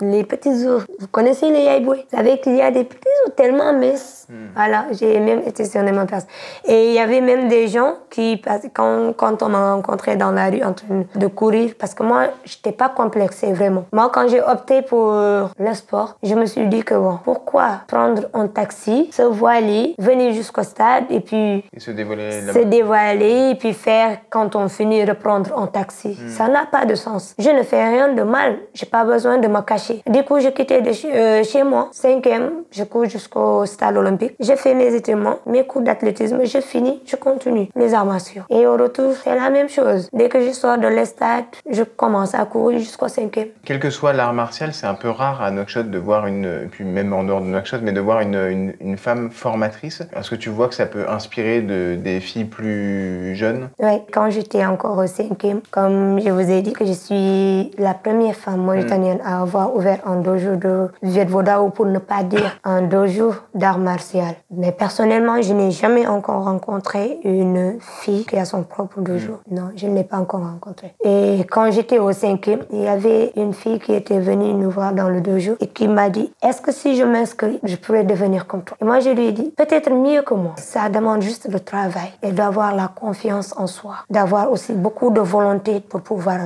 [0.00, 0.84] les petits ours.
[0.98, 4.26] Vous connaissez les Yaboy Vous savez qu'il y a des petits ours tellement minces.
[4.28, 4.46] Hmm.
[4.56, 6.26] Voilà, j'ai même été surnommé en place.
[6.64, 10.50] Et il y avait même des gens qui, quand, quand on m'a rencontré dans la
[10.50, 13.84] rue en train de courir, parce que moi, je n'étais pas complexée vraiment.
[13.92, 18.22] Moi, quand j'ai opté pour le sport, je me suis dit que bon, pourquoi prendre
[18.32, 23.74] un taxi, se voiler, venir jusqu'au stade et puis se dévoiler, se dévoiler et puis
[23.74, 26.18] faire quand on finit reprendre un taxi?
[26.20, 26.28] Hmm.
[26.30, 27.34] Ça n'a pas de sens.
[27.38, 28.58] Je ne fais rien de mal.
[28.74, 30.02] J'ai pas besoin de me cacher.
[30.06, 34.34] Du coup, j'ai quitté de chez, euh, chez moi, cinquième, je cours jusqu'au stade olympique.
[34.40, 38.44] J'ai fait mes étirements, mes cours d'athlétisme, je finis, je continue les armatures.
[38.50, 40.08] Et au retour, c'est la même chose.
[40.12, 43.48] Dès que je sors de l'estade, je commence à courir jusqu'au cinquième.
[43.64, 46.84] Quel que soit l'art martial, c'est un peu rare à Nouakchott de voir une, puis
[46.84, 50.02] même en dehors de Nouakchott, mais de voir une, une, une femme formatrice.
[50.16, 53.68] Est-ce que tu vois que ça peut inspirer de, des filles plus jeunes?
[53.78, 57.94] Oui, quand j'étais encore au cinquième, comme je vous ai dit que je suis la
[57.94, 62.58] première femme mauritanienne à avoir ouvert un dojo de Viet ou pour ne pas dire
[62.64, 64.34] un dojo d'art martial.
[64.50, 69.40] Mais personnellement, je n'ai jamais encore rencontré une fille qui a son propre dojo.
[69.50, 69.54] Mm.
[69.54, 70.94] Non, je ne l'ai pas encore rencontré.
[71.04, 74.92] Et quand j'étais au cinquième, il y avait une fille qui était venue nous voir
[74.92, 78.46] dans le dojo et qui m'a dit, est-ce que si je m'inscris, je pourrais devenir
[78.46, 78.76] comme toi?
[78.80, 80.54] Et moi, je lui ai dit, peut-être mieux que moi.
[80.56, 85.20] Ça demande juste le travail et d'avoir la confiance en soi, d'avoir aussi beaucoup de
[85.20, 86.43] volonté pour pouvoir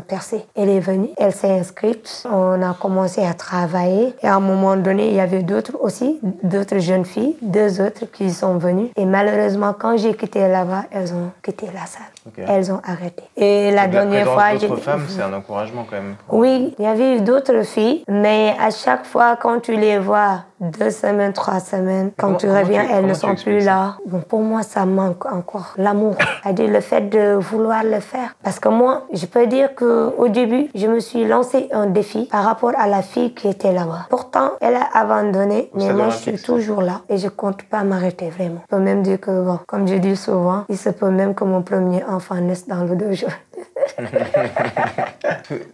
[0.55, 4.77] Elle est venue, elle s'est inscrite, on a commencé à travailler et à un moment
[4.77, 8.91] donné, il y avait d'autres aussi, d'autres jeunes filles, deux autres qui sont venues.
[8.97, 12.18] Et malheureusement, quand j'ai quitté là-bas, elles ont quitté la salle.
[12.37, 13.23] Elles ont arrêté.
[13.37, 14.69] Et la dernière fois, j'ai.
[14.69, 16.17] femmes, c'est un encouragement quand même.
[16.31, 20.91] Oui, il y avait d'autres filles, mais à chaque fois, quand tu les vois, deux
[20.91, 23.97] semaines, trois semaines, quand tu reviens, elles ne sont plus là.
[24.07, 28.35] Bon, pour moi, ça manque encore l'amour, c'est-à-dire le fait de vouloir le faire.
[28.43, 32.27] Parce que moi, je peux dire que au début, je me suis lancé un défi
[32.31, 34.07] par rapport à la fille qui était là-bas.
[34.11, 38.31] Pourtant, elle a abandonné, mais moi, je suis toujours là et je compte pas m'arrêter
[38.31, 38.61] vraiment.
[38.71, 41.45] Je peux même dire que, bon, comme je dis souvent, il se peut même que
[41.45, 43.37] mon premier enfant faen, nesten alle dør sjøl.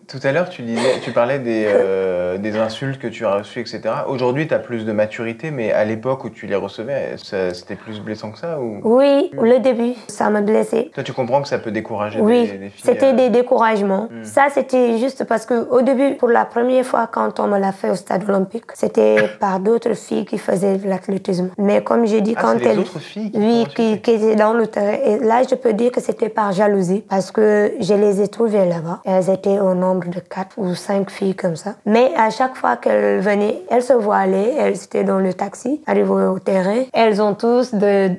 [0.08, 3.60] Tout à l'heure, tu, disais, tu parlais des, euh, des insultes que tu as reçues,
[3.60, 3.82] etc.
[4.08, 8.00] Aujourd'hui, tu as plus de maturité, mais à l'époque où tu les recevais, c'était plus
[8.00, 8.80] blessant que ça ou...
[8.84, 10.90] Oui, le début, ça m'a blessé.
[10.94, 14.08] Toi, tu comprends que ça peut décourager oui, des, des filles c'était euh, des découragements.
[14.10, 14.24] Hmm.
[14.24, 17.72] Ça, c'était juste parce que au début, pour la première fois, quand on me l'a
[17.72, 21.50] fait au stade olympique, c'était par d'autres filles qui faisaient l'athlétisme.
[21.58, 22.78] Mais comme j'ai dit, Ah, quand elles...
[22.78, 24.96] autres filles qui Oui, qui, qui étaient dans le terrain.
[25.04, 28.66] Et là, je peux dire que c'était par jalousie parce que je les ai trouvées
[28.66, 29.00] là-bas.
[29.04, 31.74] Elles étaient au nombre de quatre ou cinq filles comme ça.
[31.86, 36.26] Mais à chaque fois qu'elles venaient, elles se voilaient, elles étaient dans le taxi, arrivées
[36.26, 36.84] au terrain.
[36.92, 38.10] Elles ont tous de,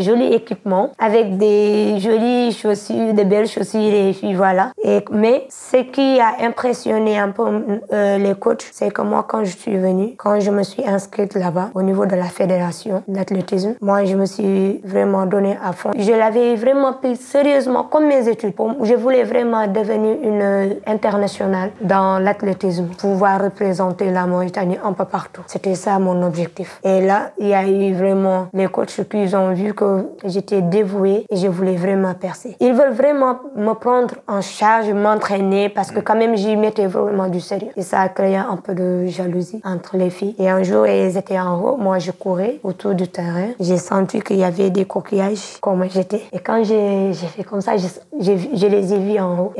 [0.00, 4.72] jolis équipements avec des jolies chaussures, de belles chaussures et puis voilà.
[4.82, 7.44] Et, mais ce qui a impressionné un peu
[7.92, 11.34] euh, les coachs, c'est que moi, quand je suis venue, quand je me suis inscrite
[11.34, 15.90] là-bas, au niveau de la fédération d'athlétisme, moi, je me suis vraiment donnée à fond.
[15.96, 18.54] Je l'avais vraiment pris sérieusement comme mes études.
[18.82, 25.42] Je voulais vraiment devenir une internationale dans l'athlétisme, pouvoir représenter la Mauritanie un peu partout.
[25.46, 26.80] C'était ça mon objectif.
[26.84, 31.24] Et là, il y a eu vraiment les coachs qui ont vu que j'étais dévouée
[31.30, 32.56] et je voulais vraiment percer.
[32.60, 37.28] Ils veulent vraiment me prendre en charge, m'entraîner parce que quand même j'y mettais vraiment
[37.28, 37.70] du sérieux.
[37.76, 40.34] Et ça a créé un peu de jalousie entre les filles.
[40.38, 43.48] Et un jour, elles étaient en haut, moi je courais autour du terrain.
[43.60, 46.22] J'ai senti qu'il y avait des coquillages comme j'étais.
[46.32, 49.52] Et quand j'ai fait comme ça, je, les ai vues en haut.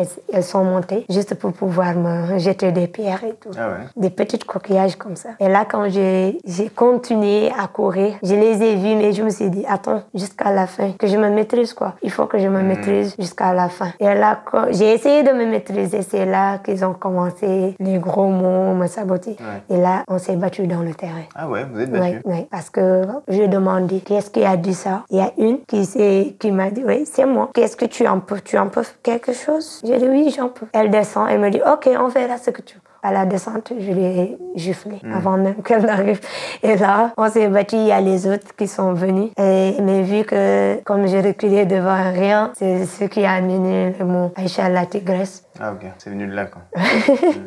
[0.49, 3.87] Sont montées juste pour pouvoir me jeter des pierres et tout Ah ouais.
[3.97, 5.31] des petits coquillages comme ça.
[5.41, 6.39] Et là, quand j'ai
[6.75, 10.67] continué à courir, je les ai vus, mais je me suis dit, attends, jusqu'à la
[10.67, 11.95] fin, que je me maîtrise, quoi.
[12.03, 13.91] Il faut que je me maîtrise jusqu'à la fin.
[14.01, 18.29] Et là, quand j'ai essayé de me maîtriser, c'est là qu'ils ont commencé les gros
[18.29, 19.37] mots, me saboter.
[19.41, 19.77] Ouais.
[19.77, 21.25] Et là, on s'est battu dans le terrain.
[21.35, 22.21] Ah ouais, vous êtes battu.
[22.25, 25.05] oui, parce que j'ai demandé qu'est-ce qui a dit ça?
[25.11, 27.51] Il y a une qui, qui m'a dit, oui, c'est moi.
[27.55, 29.81] Qu'est-ce que tu en peux Tu en peux quelque chose?
[29.85, 30.31] J'ai dit, oui,
[30.73, 32.81] Elle descend, elle me dit, ok, on verra ce que tu peux.
[33.01, 36.21] À la descente, je lui ai giflé avant même qu'elle n'arrive.
[36.65, 39.31] Et là, on s'est battu, il y a les autres qui sont venus.
[39.39, 44.05] Et, mais vu que, comme j'ai reculé devant rien, c'est ce qui a amené le
[44.05, 45.45] mot Aïcha la tigresse.
[45.61, 46.63] Ah ok, c'est venu de là quoi.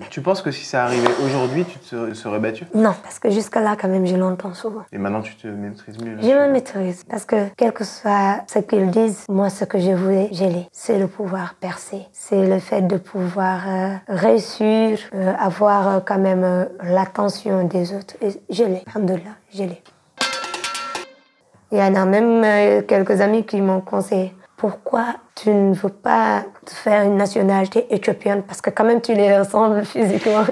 [0.10, 2.66] Tu penses que si ça arrivait aujourd'hui, tu te serais, serais battu?
[2.74, 4.84] Non, parce que jusque-là, quand même, je l'entends souvent.
[4.92, 8.60] Et maintenant tu te maîtrises mieux Je me maîtrise parce que quel que soit ce
[8.60, 10.68] qu'ils disent, moi ce que je voulais, je l'ai.
[10.72, 12.08] C'est le pouvoir percer.
[12.12, 18.16] C'est le fait de pouvoir euh, réussir, euh, avoir euh, quand même l'attention des autres.
[18.22, 18.84] Et je l'ai.
[18.94, 19.82] Alhamdoulilah, je l'ai.
[21.72, 24.36] Il y en a même quelques amis qui m'ont conseillé.
[24.58, 29.14] Pourquoi tu ne veux pas te faire une nationalité éthiopienne Parce que quand même tu
[29.14, 30.44] les ressembles physiquement.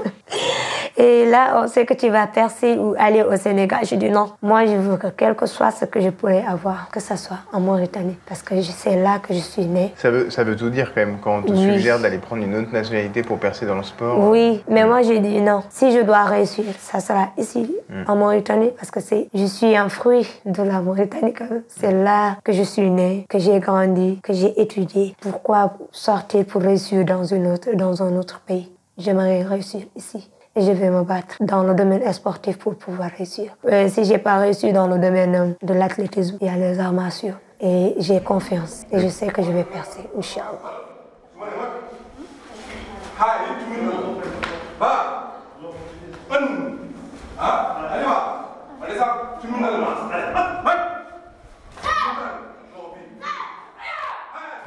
[0.98, 3.80] Et là, on sait que tu vas percer ou aller au Sénégal.
[3.86, 6.90] Je dis non, moi je veux que quel que soit ce que je pourrais avoir,
[6.92, 8.18] que ce soit en Mauritanie.
[8.28, 9.94] Parce que c'est là que je suis née.
[9.96, 11.74] Ça veut, ça veut tout dire quand même quand on te Oui.
[11.76, 14.20] suggère d'aller prendre une autre nationalité pour percer dans le sport.
[14.30, 15.64] Oui, mais moi j'ai dit non.
[15.70, 17.74] Si je dois réussir, ça sera ici,
[18.08, 21.34] en Mauritanie, parce que c'est, je suis un fruit de la Mauritanie.
[21.68, 24.79] C'est là que je suis née, que j'ai grandi, que j'ai étudié.
[25.20, 30.30] Pourquoi sortir pour réussir dans, un autre pays J'aimerais réussir ici.
[30.56, 33.56] Et je vais me battre dans le domaine sportif pour pouvoir réussir.
[33.72, 36.80] Euh, si j'ai pas réussi dans le domaine euh, de l'athlétisme, il y a les
[36.80, 37.36] arts martiaux.
[37.62, 38.84] Et j'ai confiance.
[38.92, 40.80] Et je sais que je vais percer, Inch'Allah.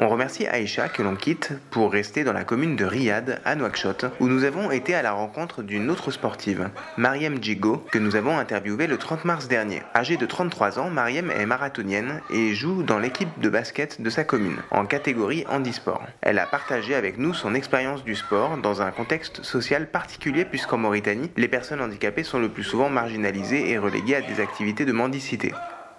[0.03, 4.07] On remercie Aïcha que l'on quitte pour rester dans la commune de Riyad, à Nouakchott,
[4.19, 8.37] où nous avons été à la rencontre d'une autre sportive, Mariem Djigo, que nous avons
[8.37, 9.81] interviewée le 30 mars dernier.
[9.95, 14.25] Âgée de 33 ans, Mariem est marathonienne et joue dans l'équipe de basket de sa
[14.25, 16.03] commune, en catégorie handisport.
[16.21, 20.79] Elle a partagé avec nous son expérience du sport dans un contexte social particulier puisqu'en
[20.79, 24.91] Mauritanie, les personnes handicapées sont le plus souvent marginalisées et reléguées à des activités de
[24.91, 25.53] mendicité.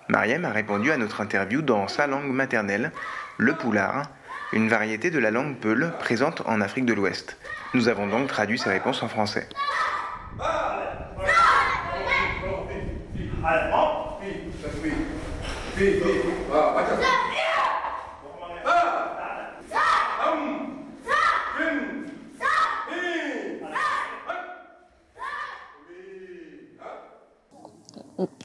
[0.10, 2.92] Mariem a répondu à notre interview dans sa langue maternelle,
[3.38, 4.04] le poulard,
[4.52, 7.38] une variété de la langue peul présente en Afrique de l'Ouest.
[7.74, 9.48] Nous avons donc traduit ses réponses en français.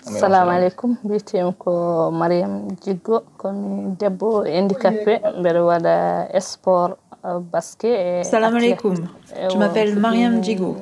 [0.06, 0.96] Assalamu aleykum
[1.58, 6.96] ko mariame jiggo komi debbo handicapé mbeɗa waɗa sport
[7.52, 8.94] basket et Salam athlé- alaikum.
[9.36, 10.76] et Je m'appelle Mariam Djigo.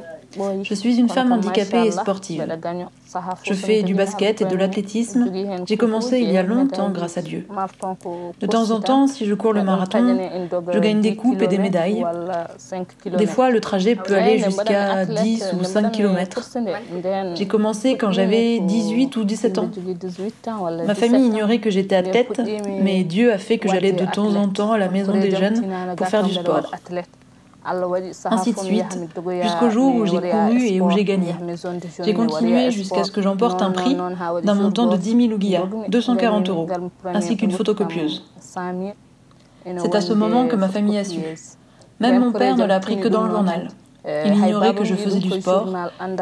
[0.63, 2.47] Je suis une femme handicapée et sportive.
[3.43, 5.31] Je fais du basket et de l'athlétisme.
[5.67, 7.47] J'ai commencé il y a longtemps grâce à Dieu.
[8.41, 10.19] De temps en temps, si je cours le marathon,
[10.73, 12.05] je gagne des coupes et des médailles.
[13.17, 16.41] Des fois, le trajet peut aller jusqu'à 10 ou 5 km.
[17.35, 19.71] J'ai commencé quand j'avais 18 ou 17 ans.
[20.87, 22.41] Ma famille ignorait que j'étais athlète,
[22.83, 25.63] mais Dieu a fait que j'allais de temps en temps à la maison des jeunes
[25.97, 26.71] pour faire du sport.
[28.31, 28.99] Ainsi de suite,
[29.43, 31.35] jusqu'au jour où j'ai couru et où j'ai gagné.
[32.03, 33.97] J'ai continué jusqu'à ce que j'emporte un prix
[34.45, 36.69] d'un montant de 10 000 ouguiya, 240 euros,
[37.05, 38.25] ainsi qu'une photocopieuse.
[38.45, 41.21] C'est à ce moment que ma famille a su.
[41.99, 43.69] Même mon père ne l'a appris que dans le journal.
[44.09, 45.69] Il ignorait que je faisais du sport.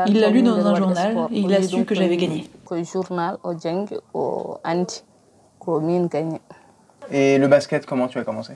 [0.06, 2.48] Il l'a lu dans un journal et il a su que j'avais gagné.
[7.10, 8.54] Et le basket, comment tu as commencé?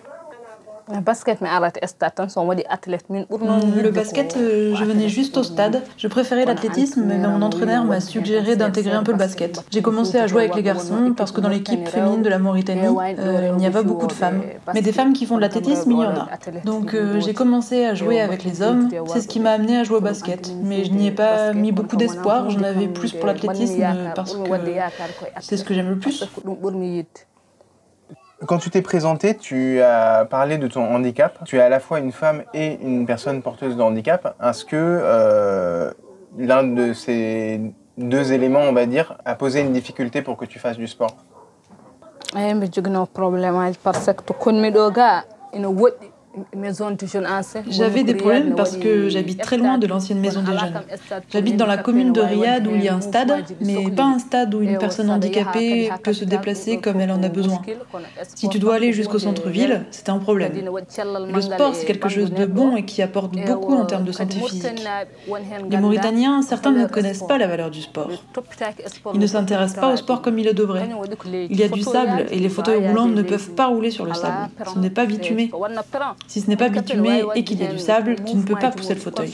[3.82, 5.82] Le basket, euh, je venais juste au stade.
[5.97, 9.62] Je préférais l'athlétisme, mais mon entraîneur m'a suggéré d'intégrer un peu le basket.
[9.70, 12.89] J'ai commencé à jouer avec les garçons parce que dans l'équipe féminine de la Mauritanie,
[13.18, 14.43] euh, il n'y a pas beaucoup de femmes.
[14.74, 16.28] Mais des femmes qui font de l'athlétisme, il y en a.
[16.64, 18.89] Donc euh, j'ai commencé à jouer avec les hommes.
[19.07, 20.53] C'est ce qui m'a amené à jouer au basket.
[20.62, 22.51] Mais je n'y ai pas mis beaucoup d'espoir.
[22.51, 23.84] J'en avais plus pour l'athlétisme
[24.14, 24.41] parce que
[25.41, 26.24] c'est ce que j'aime le plus.
[28.47, 31.39] Quand tu t'es présentée, tu as parlé de ton handicap.
[31.45, 34.36] Tu es à la fois une femme et une personne porteuse de handicap.
[34.41, 35.91] Est-ce que euh,
[36.36, 37.61] l'un de ces
[37.97, 41.16] deux éléments, on va dire, a posé une difficulté pour que tu fasses du sport?
[47.70, 50.80] J'avais des problèmes parce que j'habite très loin de l'ancienne maison des jeunes.
[51.30, 54.18] J'habite dans la commune de Riyad où il y a un stade, mais pas un
[54.18, 57.61] stade où une personne handicapée peut se déplacer comme elle en a besoin.
[58.34, 60.53] Si tu dois aller jusqu'au centre-ville, c'est un problème.
[60.55, 64.39] Le sport, c'est quelque chose de bon et qui apporte beaucoup en termes de santé
[64.41, 64.84] physique.
[65.70, 68.11] Les Mauritaniens, certains ne connaissent pas la valeur du sport.
[69.14, 70.89] Ils ne s'intéressent pas au sport comme ils le devraient.
[71.51, 74.14] Il y a du sable et les fauteuils roulants ne peuvent pas rouler sur le
[74.14, 74.51] sable.
[74.72, 75.51] Ce n'est pas bitumé.
[76.29, 78.70] Si ce n'est pas bitumé et qu'il y a du sable, tu ne peux pas
[78.70, 79.33] pousser le fauteuil.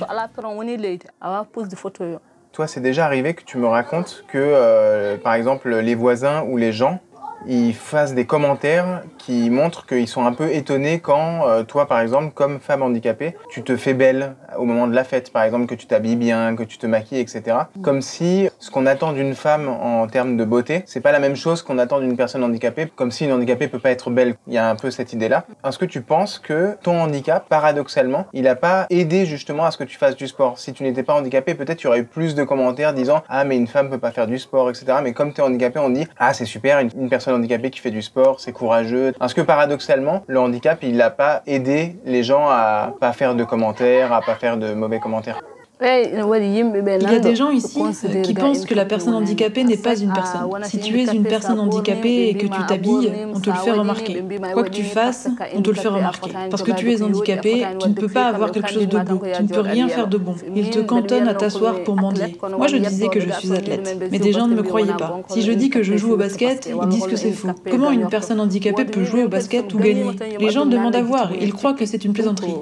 [2.53, 6.57] Toi, c'est déjà arrivé que tu me racontes que, euh, par exemple, les voisins ou
[6.57, 7.01] les gens
[7.47, 12.01] ils fassent des commentaires qui montrent qu'ils sont un peu étonnés quand euh, toi, par
[12.01, 15.67] exemple, comme femme handicapée, tu te fais belle au moment de la fête, par exemple,
[15.67, 17.57] que tu t'habilles bien, que tu te maquilles, etc.
[17.83, 21.37] Comme si ce qu'on attend d'une femme en termes de beauté, c'est pas la même
[21.37, 24.37] chose qu'on attend d'une personne handicapée, comme si une handicapée peut pas être belle.
[24.47, 25.45] Il y a un peu cette idée-là.
[25.67, 29.79] Est-ce que tu penses que ton handicap, paradoxalement, il a pas aidé justement à ce
[29.79, 30.59] que tu fasses du sport?
[30.59, 33.57] Si tu n'étais pas handicapé, peut-être tu aurais eu plus de commentaires disant ah mais
[33.57, 34.99] une femme peut pas faire du sport, etc.
[35.03, 37.91] Mais comme tu es handicapé, on dit ah c'est super, une personne handicapé qui fait
[37.91, 39.13] du sport, c'est courageux.
[39.19, 43.45] Parce que paradoxalement, le handicap, il n'a pas aidé les gens à pas faire de
[43.45, 45.41] commentaires, à pas faire de mauvais commentaires.
[45.85, 47.81] Il y a des gens ici
[48.23, 50.49] qui pensent que la personne handicapée n'est pas une personne.
[50.65, 54.23] Si tu es une personne handicapée et que tu t'habilles, on te le fait remarquer.
[54.53, 56.31] Quoi que tu fasses, on te le fait remarquer.
[56.51, 59.21] Parce que tu es handicapé, tu ne peux pas avoir quelque chose de beau.
[59.37, 60.35] Tu ne peux rien faire de bon.
[60.55, 62.37] Ils te cantonnent à t'asseoir pour mendier.
[62.57, 65.21] Moi, je disais que je suis athlète, mais des gens ne me croyaient pas.
[65.29, 67.49] Si je dis que je joue au basket, ils disent que c'est faux.
[67.71, 70.07] Comment une personne handicapée peut jouer au basket ou gagner
[70.39, 71.31] Les gens demandent à voir.
[71.39, 72.55] Ils croient que c'est une plaisanterie.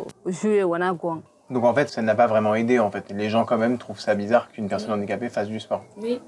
[1.53, 2.79] Donc en fait, ça n'a pas vraiment aidé.
[2.79, 5.85] En fait, les gens quand même trouvent ça bizarre qu'une personne handicapée fasse du sport.
[6.01, 6.21] Oui.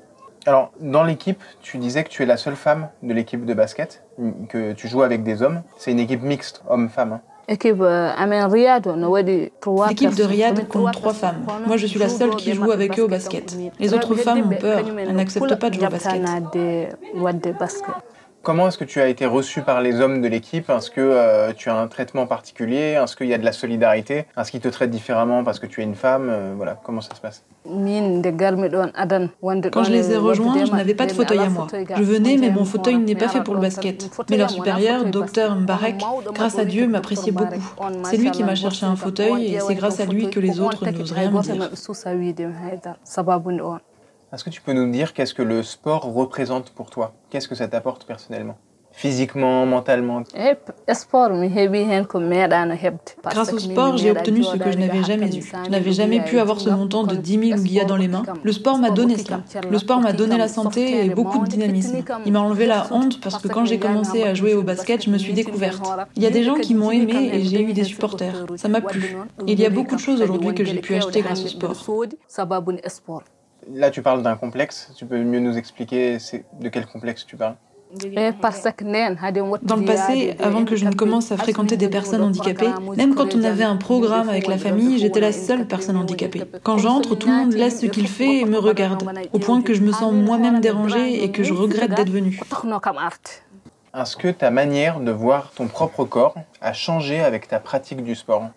[0.47, 4.05] Alors, dans l'équipe, tu disais que tu es la seule femme de l'équipe de basket,
[4.51, 5.63] que tu joues avec des hommes.
[5.79, 7.15] C'est une équipe mixte, hommes-femmes.
[7.15, 7.21] Hein.
[7.49, 7.77] L'équipe
[10.15, 11.47] de Riyad compte trois femmes.
[11.67, 13.57] Moi, je suis la seule qui joue avec eux au basket.
[13.79, 14.85] Les autres femmes ont peur.
[14.99, 16.23] Elles n'acceptent pas de jouer au basket.
[18.45, 21.55] Comment est-ce que tu as été reçu par les hommes de l'équipe Est-ce que euh,
[21.57, 24.69] tu as un traitement particulier Est-ce qu'il y a de la solidarité Est-ce qu'ils te
[24.69, 27.87] traitent différemment parce que tu es une femme euh, Voilà, comment ça se passe Quand
[29.85, 31.69] je les ai rejoints, je n'avais pas de fauteuil à moi.
[31.73, 34.11] Je venais, mais mon fauteuil n'est pas fait pour le basket.
[34.29, 37.55] Mais leur supérieur, docteur Mbarek, grâce à Dieu, m'appréciait beaucoup.
[38.05, 40.87] C'est lui qui m'a cherché un fauteuil et c'est grâce à lui que les autres
[40.87, 41.71] n'osent rien me dire.
[44.35, 47.55] Est-ce que tu peux nous dire qu'est-ce que le sport représente pour toi Qu'est-ce que
[47.55, 48.57] ça t'apporte personnellement
[48.91, 50.25] Physiquement, mentalement
[53.25, 55.43] Grâce au sport, j'ai obtenu ce que je n'avais jamais eu.
[55.65, 58.25] Je n'avais jamais pu avoir ce montant de 10 000 oublias dans les mains.
[58.43, 59.41] Le sport m'a donné cela.
[59.71, 62.03] Le sport m'a donné la santé et beaucoup de dynamisme.
[62.27, 65.11] Il m'a enlevé la honte parce que quand j'ai commencé à jouer au basket, je
[65.11, 65.81] me suis découverte.
[66.17, 68.47] Il y a des gens qui m'ont aimé et j'ai eu des supporters.
[68.57, 69.17] Ça m'a plu.
[69.47, 71.77] Il y a beaucoup de choses aujourd'hui que j'ai pu acheter grâce au sport.
[73.73, 74.93] Là, tu parles d'un complexe.
[74.97, 76.19] Tu peux mieux nous expliquer
[76.61, 77.57] de quel complexe tu parles?
[77.95, 83.35] Dans le passé, avant que je ne commence à fréquenter des personnes handicapées, même quand
[83.35, 86.43] on avait un programme avec la famille, j'étais la seule personne handicapée.
[86.63, 89.75] Quand j'entre, tout le monde laisse ce qu'il fait et me regarde, au point que
[89.75, 92.41] je me sens moi-même dérangée et que je regrette d'être venue.
[93.97, 98.17] Est-ce que ta manière de voir ton propre corps a changé avec ta pratique du
[98.17, 98.49] sport?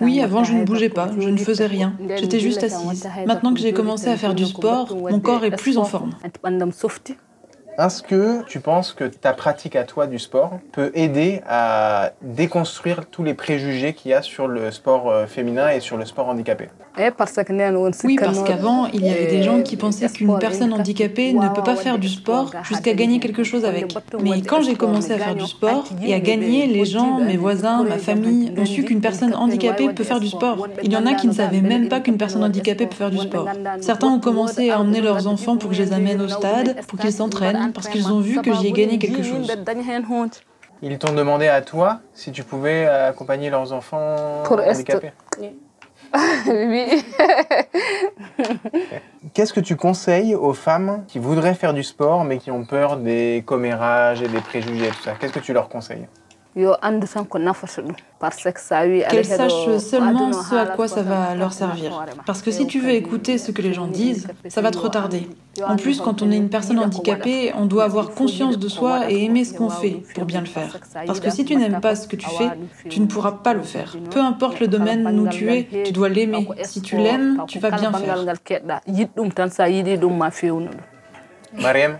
[0.00, 1.94] Oui, avant je ne bougeais pas, je ne faisais rien.
[2.16, 3.08] J'étais juste assise.
[3.26, 6.10] Maintenant que j'ai commencé à faire du sport, mon corps est plus en forme.
[7.78, 13.04] Est-ce que tu penses que ta pratique à toi du sport peut aider à déconstruire
[13.10, 16.28] tous les préjugés qu'il y a sur le sport euh, féminin et sur le sport
[16.28, 16.70] handicapé?
[18.04, 21.62] Oui, parce qu'avant, il y avait des gens qui pensaient qu'une personne handicapée ne peut
[21.62, 23.94] pas faire du sport jusqu'à gagner quelque chose avec.
[24.20, 27.84] Mais quand j'ai commencé à faire du sport et à gagner, les gens, mes voisins,
[27.84, 30.68] ma famille ont su qu'une personne handicapée peut faire du sport.
[30.82, 33.18] Il y en a qui ne savaient même pas qu'une personne handicapée peut faire du
[33.18, 33.48] sport.
[33.80, 36.98] Certains ont commencé à emmener leurs enfants pour que je les amène au stade, pour
[36.98, 39.52] qu'ils s'entraînent, parce qu'ils ont vu que j'y ai gagné quelque chose.
[40.82, 45.12] Ils t'ont demandé à toi si tu pouvais accompagner leurs enfants handicapés
[46.46, 47.04] oui.
[49.34, 52.96] Qu'est-ce que tu conseilles aux femmes qui voudraient faire du sport mais qui ont peur
[52.96, 55.12] des commérages et des préjugés et tout ça?
[55.18, 56.06] Qu'est-ce que tu leur conseilles?
[59.10, 62.04] Qu'elles sachent seulement ce à quoi ça va leur servir.
[62.24, 65.28] Parce que si tu veux écouter ce que les gens disent, ça va te retarder.
[65.66, 69.24] En plus, quand on est une personne handicapée, on doit avoir conscience de soi et
[69.24, 70.78] aimer ce qu'on fait pour bien le faire.
[71.06, 72.50] Parce que si tu n'aimes pas ce que tu fais,
[72.88, 73.94] tu ne pourras pas le faire.
[74.10, 76.48] Peu importe le domaine où tu es, tu dois l'aimer.
[76.62, 78.16] Si tu l'aimes, tu vas bien faire.
[81.52, 81.98] Mariam,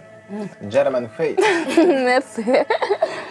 [1.79, 2.43] Merci.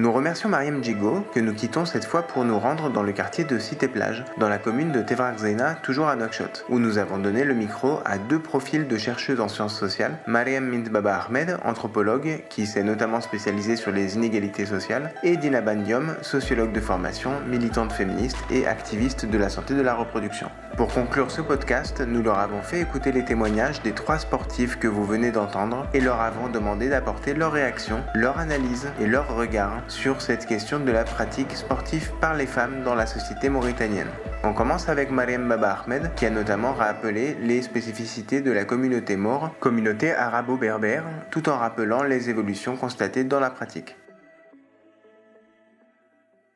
[0.00, 3.44] Nous remercions Mariam Djigo que nous quittons cette fois pour nous rendre dans le quartier
[3.44, 7.52] de Cité-Plage, dans la commune de Tevrakzena, toujours à Nouakchott, où nous avons donné le
[7.52, 12.82] micro à deux profils de chercheuses en sciences sociales, Mariam Mintbaba Ahmed, anthropologue, qui s'est
[12.82, 18.66] notamment spécialisée sur les inégalités sociales, et Dina Bandium, sociologue de formation, militante féministe et
[18.66, 20.48] activiste de la santé de la reproduction.
[20.78, 24.88] Pour conclure ce podcast, nous leur avons fait écouter les témoignages des trois sportifs que
[24.88, 29.82] vous venez d'entendre et leur avons demandé d'apporter leur réaction, leur analyse et leur regard
[29.90, 34.06] sur cette question de la pratique sportive par les femmes dans la société mauritanienne.
[34.44, 39.16] On commence avec Mariam Baba Ahmed, qui a notamment rappelé les spécificités de la communauté
[39.16, 43.96] maure, communauté arabo-berbère, tout en rappelant les évolutions constatées dans la pratique.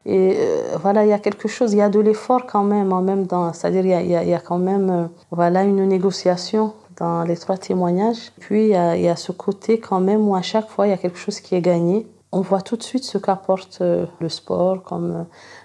[0.06, 2.94] Et euh, voilà, il y a quelque chose, il y a de l'effort quand même,
[3.02, 3.52] même temps.
[3.52, 8.30] C'est-à-dire, il, y, a, quand même euh, voilà, une négociation dans les trois témoignages.
[8.38, 10.98] Puis, il y, a, ce côté quand même où à chaque fois, il y a
[10.98, 14.82] quelque chose qui est gagné on voit tout de suite ce qu'apporte euh, le sport
[14.82, 15.22] comme euh,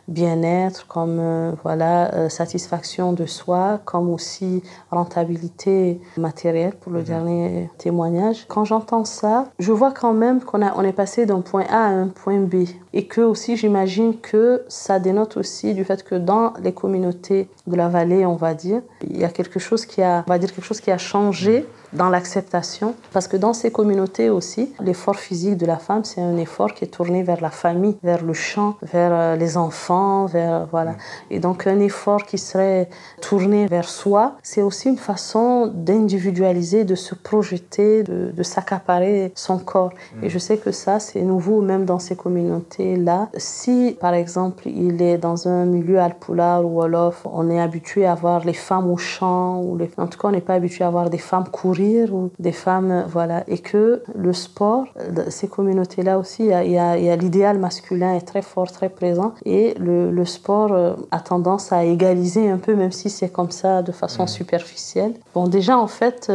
[0.07, 4.61] bien-être, comme euh, voilà satisfaction de soi, comme aussi
[4.91, 7.05] rentabilité matérielle pour le mhm.
[7.05, 8.45] dernier témoignage.
[8.47, 11.89] Quand j'entends ça, je vois quand même qu'on on est passé d'un point A à
[11.89, 16.53] un point B et que aussi j'imagine que ça dénote aussi du fait que dans
[16.61, 20.23] les communautés de la vallée, on va dire, il y a quelque chose qui a,
[20.27, 22.95] on va dire quelque chose qui a changé dans l'acceptation.
[23.13, 26.85] Parce que dans ces communautés aussi, l'effort physique de la femme, c'est un effort qui
[26.85, 30.95] est tourné vers la famille, vers le champ, vers euh, les enfants, vers voilà.
[31.31, 32.89] Et donc un effort qui serait
[33.21, 39.57] tourné vers soi, c'est aussi une façon d'individualiser, de se projeter, de, de s'accaparer son
[39.57, 39.93] corps.
[40.21, 40.29] Et mm.
[40.29, 43.29] je sais que ça, c'est nouveau même dans ces communautés-là.
[43.37, 48.15] Si, par exemple, il est dans un milieu alpoula ou wolof, on est habitué à
[48.15, 49.89] voir les femmes au champ, ou les...
[49.97, 51.78] en tout cas, on n'est pas habitué à voir des femmes courir
[52.11, 53.43] ou des femmes, voilà.
[53.47, 54.85] Et que le sport,
[55.29, 59.33] ces communautés-là aussi, il y a, l'idéal masculin est très fort, très présent.
[59.45, 63.51] Et le, le, sport euh, a tendance à égaliser un peu, même si c'est comme
[63.51, 65.13] ça de façon superficielle.
[65.33, 66.31] Bon, déjà, en fait,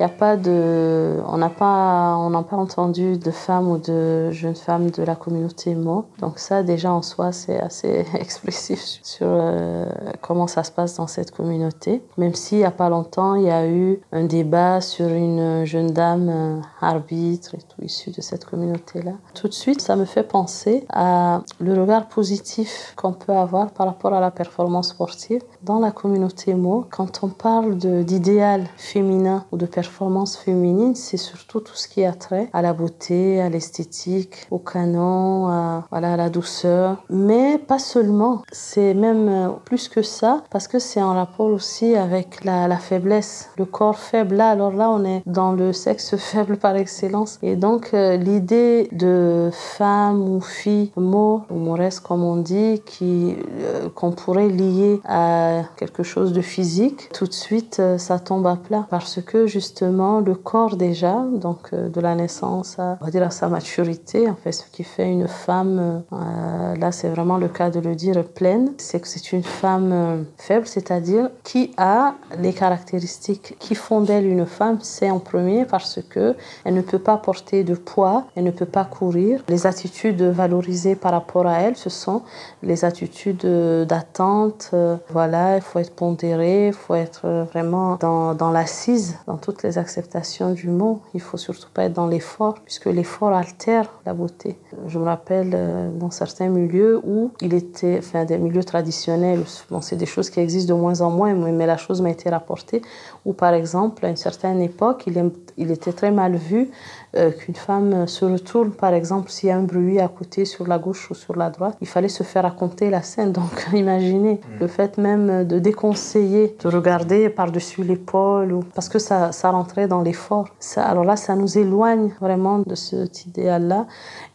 [0.00, 4.30] il a pas de, on n'a pas, on n'a pas entendu de femmes ou de
[4.32, 6.06] jeunes femmes de la communauté Mo.
[6.18, 9.86] Donc ça, déjà en soi, c'est assez expressif sur euh,
[10.20, 12.02] comment ça se passe dans cette communauté.
[12.18, 15.92] Même s'il n'y a pas longtemps, il y a eu un débat sur une jeune
[15.92, 19.12] dame euh, arbitre et tout issue de cette communauté-là.
[19.34, 23.86] Tout de suite, ça me fait penser à le regard positif qu'on peut avoir par
[23.86, 26.84] rapport à la performance sportive dans la communauté Mo.
[26.90, 32.06] Quand on parle d'idéal féminin ou de performance performance féminine, c'est surtout tout ce qui
[32.06, 37.04] a trait à la beauté, à l'esthétique, au canon, à, voilà, à la douceur.
[37.10, 41.96] Mais pas seulement, c'est même euh, plus que ça, parce que c'est en rapport aussi
[41.96, 44.36] avec la, faiblesse, le corps faible.
[44.36, 47.38] Là, alors là, on est dans le sexe faible par excellence.
[47.42, 53.36] Et donc, euh, l'idée de femme ou fille, mot ou moresse comme on dit, qui
[53.60, 58.56] euh, qu'on pourrait lier à quelque chose de physique, tout de suite, ça tombe à
[58.56, 63.06] plat, parce que justement, justement le corps déjà, donc euh, de la naissance à, on
[63.06, 67.38] va dire sa maturité, en fait, ce qui fait une femme, euh, là c'est vraiment
[67.38, 71.72] le cas de le dire, pleine, c'est que c'est une femme euh, faible, c'est-à-dire qui
[71.76, 76.82] a les caractéristiques qui font d'elle une femme, c'est en premier parce que elle ne
[76.82, 79.42] peut pas porter de poids, elle ne peut pas courir.
[79.48, 82.22] Les attitudes valorisées par rapport à elle, ce sont
[82.62, 83.44] les attitudes
[83.88, 84.70] d'attente.
[85.10, 89.78] Voilà, il faut être pondéré, il faut être vraiment dans, dans l'assise, dans toutes les
[89.78, 91.00] acceptations du mot.
[91.14, 94.56] Il faut surtout pas être dans l'effort, puisque l'effort altère la beauté.
[94.86, 99.80] Je me rappelle euh, dans certains milieux où il était, enfin des milieux traditionnels, bon,
[99.80, 102.82] c'est des choses qui existent de moins en moins, mais la chose m'a été rapportée,
[103.24, 106.70] où par exemple, à une certaine époque, il, il était très mal vu
[107.16, 110.66] euh, qu'une femme se retourne, par exemple, s'il y a un bruit à côté sur
[110.66, 113.32] la gauche ou sur la droite, il fallait se faire raconter la scène.
[113.40, 114.60] Donc imaginez mm.
[114.60, 118.60] le fait même de déconseiller de regarder par-dessus l'épaule, ou...
[118.74, 120.48] parce que ça, ça rentrait dans l'effort.
[120.76, 123.86] Alors là, ça nous éloigne vraiment de cet idéal-là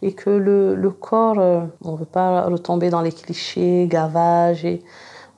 [0.02, 4.66] et que le, le corps, euh, on ne veut pas retomber dans les clichés, gavage
[4.66, 4.82] et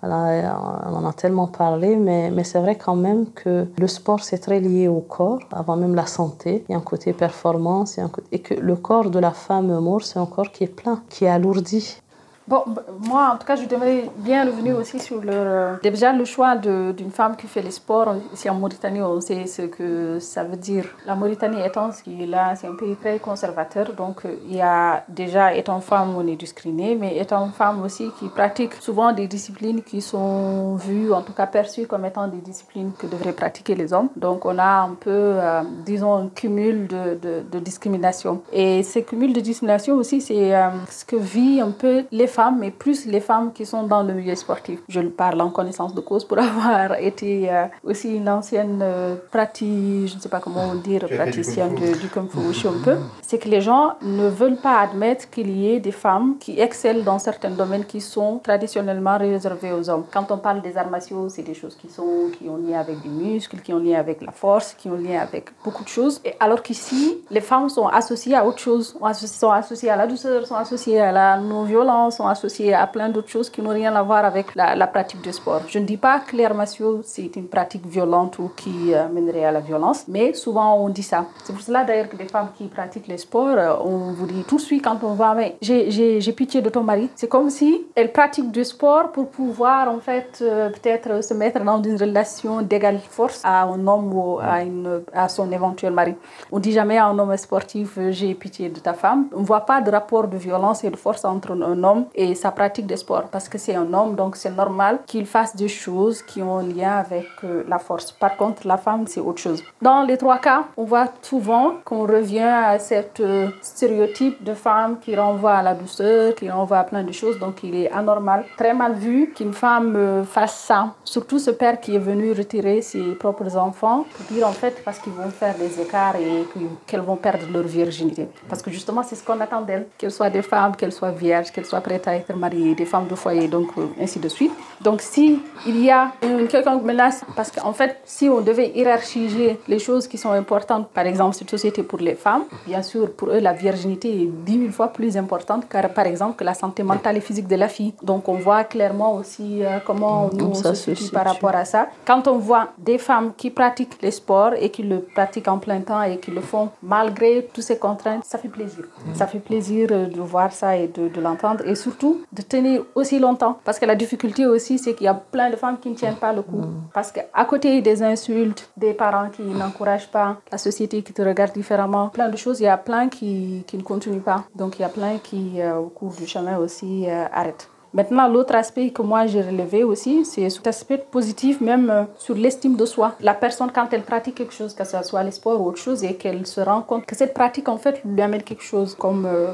[0.04, 4.60] on en a tellement parlé, mais, c'est vrai quand même que le sport, c'est très
[4.60, 6.64] lié au corps, avant même la santé.
[6.68, 8.00] Il y a un côté performance,
[8.32, 11.26] et que le corps de la femme morte, c'est un corps qui est plein, qui
[11.26, 12.02] est alourdi.
[12.48, 12.64] Bon,
[13.00, 16.56] moi, en tout cas, je devrais bien revenir aussi sur le, euh, déjà le choix
[16.56, 18.16] d'une femme qui fait les sports.
[18.34, 20.86] Ici en Mauritanie, on sait ce que ça veut dire.
[21.06, 23.94] La Mauritanie étant ce qui est là, c'est un pays très conservateur.
[23.94, 28.10] Donc, euh, il y a déjà, étant femme, on est discriminé, mais étant femme aussi
[28.20, 32.42] qui pratique souvent des disciplines qui sont vues, en tout cas perçues comme étant des
[32.42, 34.10] disciplines que devraient pratiquer les hommes.
[34.16, 38.42] Donc, on a un peu, euh, disons, un cumul de, de, discrimination.
[38.52, 40.52] Et ce cumul de discrimination aussi, c'est
[40.90, 44.14] ce que vit un peu les femmes, mais plus les femmes qui sont dans le
[44.14, 44.80] milieu sportif.
[44.90, 50.08] Je parle en connaissance de cause pour avoir été euh, aussi une ancienne euh, pratique,
[50.12, 52.96] je ne sais pas comment dire, praticienne du, du Kung Fu un peu.
[53.22, 57.04] C'est que les gens ne veulent pas admettre qu'il y ait des femmes qui excellent
[57.04, 60.06] dans certains domaines qui sont traditionnellement réservés aux hommes.
[60.12, 63.02] Quand on parle des arts martiaux, c'est des choses qui, sont, qui ont lien avec
[63.02, 66.22] des muscles, qui ont lien avec la force, qui ont lien avec beaucoup de choses.
[66.24, 70.46] Et alors qu'ici, les femmes sont associées à autre chose, sont associées à la douceur,
[70.46, 74.26] sont associées à la non-violence, associé à plein d'autres choses qui n'ont rien à voir
[74.26, 75.62] avec la, pratique du sport.
[75.68, 79.46] Je ne dis pas que l'art martiaux, c'est une pratique violente ou qui euh, mènerait
[79.46, 81.26] à la violence, mais souvent on dit ça.
[81.44, 84.44] C'est pour cela d'ailleurs que les femmes qui pratiquent les sports, euh, on vous dit
[84.44, 87.10] tout de suite quand on va, mais j'ai pitié de ton mari.
[87.16, 91.64] C'est comme si elle pratique du sport pour pouvoir en fait euh, peut-être se mettre
[91.64, 96.16] dans une relation d'égale force à un homme ou à, une, à son éventuel mari.
[96.52, 99.28] On dit jamais à un homme sportif, j'ai pitié de ta femme.
[99.34, 102.36] On ne voit pas de rapport de violence et de force entre un homme et
[102.36, 105.68] sa pratique de sport parce que c'est un homme, donc c'est normal qu'il fasse des
[105.68, 108.12] choses qui ont un lien avec euh, la force.
[108.12, 109.64] Par contre, la femme, c'est autre chose.
[109.82, 115.00] Dans les trois cas, on voit souvent qu'on revient à cette euh, stéréotype de femme
[115.00, 117.40] qui renvoie à la douceur, qui renvoie à plein de choses.
[117.40, 120.94] Donc, il est anormal, très mal vu qu'une femme euh, fasse ça.
[121.04, 125.00] Surtout ce père qui est venu retirer ses propres enfants pour dire en fait parce
[125.00, 126.46] qu'ils vont faire des écarts et
[126.88, 128.28] qu'elles vont perdre leur virginité.
[128.50, 131.52] Parce que justement, c'est ce qu'on attend d'elles, qu'elles soient des femmes, qu'elles soient vierges,
[131.52, 134.52] qu'elles soient prêtes à être mariées, des femmes de foyer, donc euh, ainsi de suite.
[134.82, 139.60] Donc si il y a une quelconque menace, parce qu'en fait, si on devait hiérarchiser
[139.68, 143.30] les choses qui sont importantes, par exemple cette société pour les femmes, bien sûr, pour
[143.30, 146.84] eux, la virginité est dix mille fois plus importante, car par exemple, que la santé
[146.84, 147.94] mentale et physique de la fille.
[148.02, 151.88] Donc on voit clairement aussi euh, comment nous on se situe par rapport à ça.
[152.06, 155.82] Quand on voit des femmes qui pratiquent les sports et qui le pratiquent en plein
[155.82, 158.84] temps et qui le font malgré toutes ces contraintes, ça fait plaisir.
[159.14, 161.64] Ça fait plaisir euh, de voir ça et de, de l'entendre.
[161.68, 161.91] Et surtout,
[162.32, 163.58] de tenir aussi longtemps.
[163.64, 166.16] Parce que la difficulté aussi, c'est qu'il y a plein de femmes qui ne tiennent
[166.16, 166.62] pas le coup.
[166.94, 171.54] Parce qu'à côté des insultes, des parents qui n'encouragent pas, la société qui te regarde
[171.54, 174.46] différemment, plein de choses, il y a plein qui, qui ne continuent pas.
[174.56, 177.70] Donc il y a plein qui, euh, au cours du chemin aussi, euh, arrêtent.
[177.94, 182.36] Maintenant, l'autre aspect que moi j'ai relevé aussi, c'est cet aspect positif même euh, sur
[182.36, 183.16] l'estime de soi.
[183.20, 186.02] La personne, quand elle pratique quelque chose, que ce soit le sport ou autre chose,
[186.04, 189.26] et qu'elle se rend compte que cette pratique, en fait, lui amène quelque chose, comme
[189.26, 189.54] euh,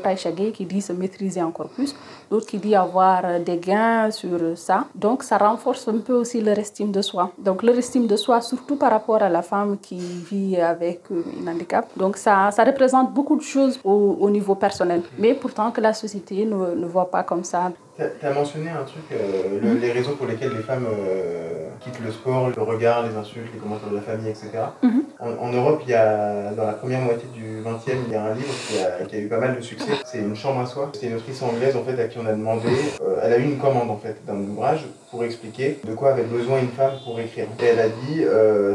[0.54, 1.96] qui dit se maîtriser encore plus,
[2.30, 4.86] d'autres qui dit avoir euh, des gains sur ça.
[4.94, 7.32] Donc, ça renforce un peu aussi leur estime de soi.
[7.40, 11.24] Donc, leur estime de soi, surtout par rapport à la femme qui vit avec euh,
[11.44, 11.88] un handicap.
[11.98, 15.02] Donc, ça, ça représente beaucoup de choses au, au niveau personnel.
[15.18, 17.72] Mais pourtant, que la société ne voit pas comme ça.
[17.98, 22.12] Tu as mentionné un truc, euh, les raisons pour lesquelles les femmes euh, quittent le
[22.12, 24.50] sport, le regard, les insultes, les commentaires de la famille, etc.
[24.84, 25.04] Mhm.
[25.20, 28.36] en, Europe, il y a, dans la première moitié du 20e, il y a un
[28.36, 29.93] livre qui a, qui a eu pas mal de succès.
[30.06, 30.91] C'est Une chambre à soi.
[30.93, 32.70] C'est une autrice anglaise en fait, à qui on a demandé,
[33.02, 36.24] euh, elle a eu une commande en fait, d'un ouvrage pour expliquer de quoi avait
[36.24, 37.45] besoin une femme pour écrire.
[37.62, 38.24] Et elle a dit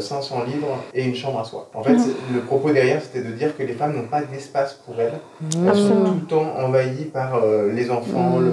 [0.00, 1.68] 500 livres et une chambre à soi.
[1.74, 2.14] En fait, mhm.
[2.34, 5.12] le propos derrière, c'était de dire que les femmes n'ont pas d'espace pour elles.
[5.54, 7.40] Elles sont tout le temps envahies par
[7.72, 8.52] les enfants, le,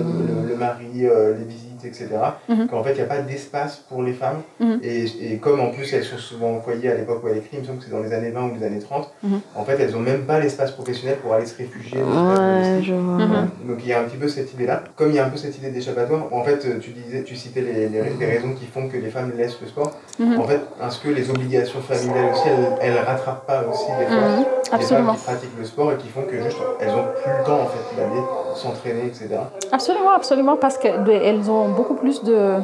[0.50, 2.08] le mari, euh, les visites, etc.
[2.48, 2.68] Mhm.
[2.68, 4.42] Qu'en fait, il n'y a pas d'espace pour les femmes.
[4.60, 4.80] Mhm.
[4.84, 7.58] et, et, comme en plus elles sont souvent au foyer à l'époque où elle écrit,
[7.58, 9.40] il me semble que c'est dans les années 20 ou les années 30, mhm.
[9.56, 12.00] en fait, elles n'ont même pas l'espace professionnel pour aller se réfugier.
[12.00, 14.84] Donc il y a un petit peu cette idée-là.
[14.96, 17.62] Comme il y a un peu cette idée d'échappatoire, en fait, tu disais, tu citais
[17.62, 19.92] les, les, raisons qui font que les femmes laissent le sport.
[20.20, 22.48] En fait, est-ce que les obligations familiales aussi,
[22.82, 24.46] elles, ne rattrapent pas aussi les femmes,
[24.78, 27.44] les femmes qui pratiquent le sport et qui font que juste elles ont plus le
[27.44, 28.22] temps en fait d'aller
[28.60, 29.28] s'entraîner, etc.
[29.72, 32.56] Absolument, absolument, parce qu'elles ont beaucoup plus de,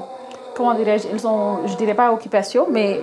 [0.55, 3.01] comment dirais-je, elles ont, je dirais pas occupation, mais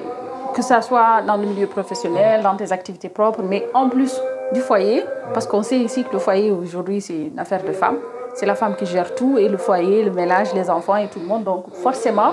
[0.55, 4.21] que ça soit dans le milieu professionnel, dans tes activités propres, mais en plus
[4.53, 7.99] du foyer, parce qu'on sait ici que le foyer aujourd'hui c'est une affaire de femmes.
[8.35, 11.21] C'est la femme qui gère tout et le foyer, le ménage, les enfants et tout
[11.21, 11.45] le monde.
[11.45, 12.33] Donc forcément,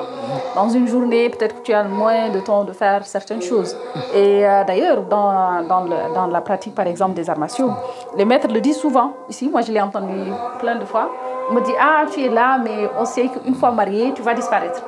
[0.56, 3.76] dans une journée, peut-être que tu as moins de temps de faire certaines choses.
[4.14, 7.72] Et euh, d'ailleurs, dans, dans, dans, la pratique, par exemple, des arts martiaux,
[8.18, 9.14] les maîtres le disent souvent.
[9.30, 11.10] Ici, moi, je l'ai entendu plein de fois.
[11.50, 14.34] On me dit, ah, tu es là, mais on sait qu'une fois mariée, tu vas
[14.34, 14.82] disparaître.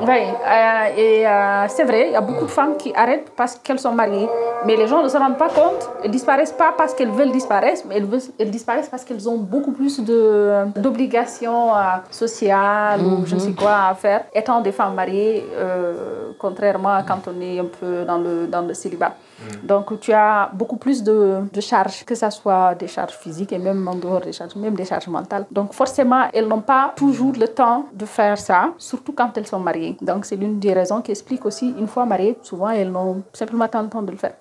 [0.00, 3.56] Oui, euh, et euh, c'est vrai, il y a beaucoup de femmes qui arrêtent parce
[3.56, 4.28] qu'elles sont mariées.
[4.66, 5.88] Mais les gens ne se rendent pas compte.
[6.02, 8.02] Elles disparaissent pas parce qu'elles veulent disparaître, mais
[8.38, 11.80] elles, disparaissent parce qu'elles ont beaucoup plus d'obligations euh,
[12.10, 13.56] sociales ou je ne sais mhm.
[13.56, 15.44] quoi à faire, étant des femmes mariées,
[16.38, 19.14] contrairement à quand on est un peu dans le, dans le célibat.
[19.38, 19.66] Mm.
[19.66, 23.58] Donc, tu as beaucoup plus de, de, charges, que ce soit des charges physiques et
[23.58, 25.46] même en dehors des charges, même des charges mentales.
[25.50, 29.60] Donc, forcément, elles n'ont pas toujours le temps de faire ça, surtout quand elles sont
[29.60, 29.96] mariées.
[30.00, 33.68] Donc, c'est l'une des raisons qui explique aussi, une fois mariées, souvent, elles n'ont simplement
[33.68, 34.34] pas le temps de le faire.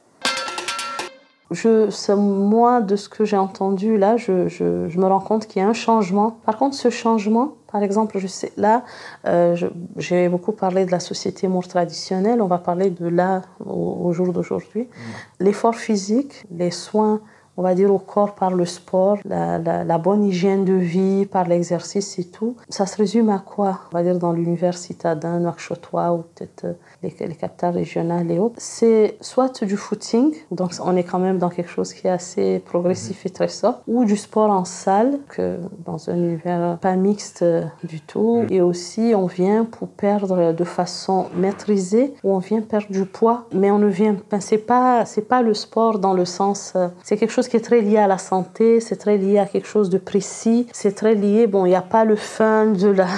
[1.51, 5.61] Je, moi, de ce que j'ai entendu là, je, je, je me rends compte qu'il
[5.61, 6.37] y a un changement.
[6.45, 8.83] Par contre, ce changement, par exemple, je sais, là,
[9.25, 9.55] euh,
[9.97, 14.31] j'ai beaucoup parlé de la société more traditionnelle, on va parler de là au, jour
[14.33, 14.83] d'aujourd'hui.
[14.83, 15.43] Mm.
[15.43, 17.21] L'effort physique, les soins
[17.57, 21.47] on va dire, au corps par le sport, la, la, bonne hygiène de vie par
[21.47, 22.55] l'exercice et tout.
[22.69, 26.73] Ça se résume à quoi On va dire dans l'univers citadin, Nouakchotois ou peut-être euh,
[27.01, 28.55] les, les capitales régionales et autres?
[28.59, 32.59] C'est soit du footing, donc on est quand même dans quelque chose qui est assez
[32.59, 37.41] progressif et très soft, ou du sport en salle, que dans un univers pas mixte
[37.41, 38.45] euh, du tout.
[38.51, 43.45] Et aussi, on vient pour perdre de façon maîtrisée, ou on vient perdre du poids,
[43.51, 46.87] mais on ne vient, ben, c'est pas, c'est pas le sport dans le sens, euh,
[47.03, 49.67] c'est quelque chose qui est très lié à la santé, c'est très lié à quelque
[49.67, 53.07] chose de précis, c'est très lié, bon, il n'y a pas le fun de la...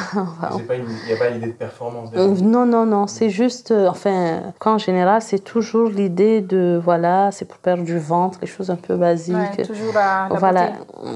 [0.69, 4.41] Il n'y a pas l'idée de performance euh, Non, non, non, c'est juste, euh, enfin,
[4.59, 8.75] qu'en général, c'est toujours l'idée de, voilà, c'est pour perdre du ventre, les choses un
[8.75, 9.35] peu basiques.
[9.35, 10.71] Ouais, toujours à la Voilà,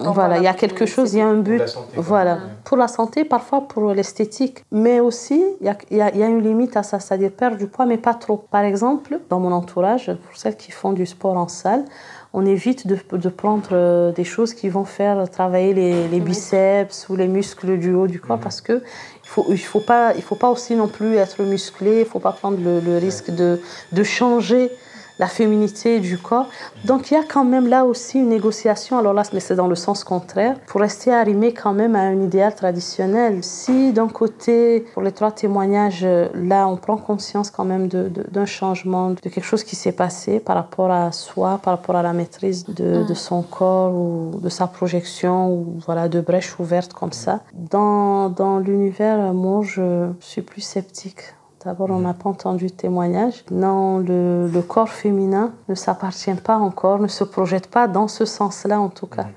[0.05, 1.61] voilà, il y a quelque chose, il y a un but.
[1.95, 6.24] voilà, pour la santé, parfois pour l'esthétique, mais aussi, il y a, y, a, y
[6.24, 8.38] a, une limite à ça, c'est-à-dire perdre du poids, mais pas trop.
[8.38, 11.86] Par exemple, dans mon entourage, pour celles qui font du sport en salle,
[12.34, 17.08] on évite de, de, prendre euh, des choses qui vont faire travailler les, les biceps
[17.10, 18.82] ou les muscles du haut du corps parce que
[19.24, 22.20] il faut, il faut pas, il faut pas aussi non plus être musclé, il faut
[22.20, 23.62] pas prendre le, le risque de,
[23.92, 24.72] de changer
[25.20, 26.47] la féminité du corps.
[26.86, 29.68] Donc il y a quand même là aussi une négociation, alors là, mais c'est dans
[29.68, 33.43] le sens contraire, pour rester arrimé quand même à un idéal traditionnel.
[33.43, 39.11] Si d'un côté, pour les trois témoignages, là, on prend conscience quand même d'un changement,
[39.11, 42.66] de quelque chose qui s'est passé par rapport à soi, par rapport à la maîtrise
[42.66, 47.41] de, de, son corps ou de sa projection, ou voilà, de brèches ouvertes comme ça.
[47.53, 51.22] Dans, dans l'univers, moi, je suis plus sceptique.
[51.66, 53.45] D'abord, on n'a pas entendu de témoignage.
[53.49, 58.26] Non, le, le, corps féminin ne s'appartient pas encore, ne se projette pas dans ce
[58.26, 59.28] sens-là en tout cas.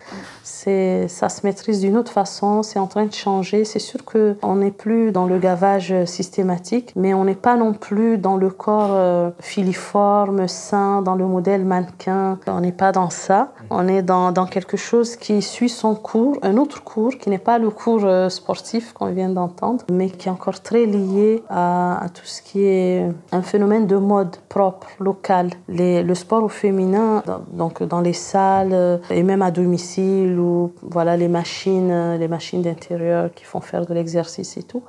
[0.47, 3.65] Ça se maîtrise d'une autre façon, c'est en train de changer.
[3.65, 8.17] C'est sûr qu'on n'est plus dans le gavage systématique, mais on n'est pas non plus
[8.17, 12.39] dans le corps euh, filiforme, sain, dans le modèle mannequin.
[12.47, 13.53] On n'est pas dans ça.
[13.71, 17.39] On est dans, dans, quelque chose qui suit son cours, un autre cours qui n'est
[17.39, 22.07] pas le cours euh, sportif qu'on vient d'entendre, mais qui est encore très lié à,
[22.15, 25.51] tout ce qui est un phénomène de mode propre, local.
[25.69, 30.36] Le sport au féminin, donc dans les salles euh, et même à domicile,
[30.83, 34.83] voilà les machines, euh, les machines d'intérieur qui font faire de l'exercice et tout.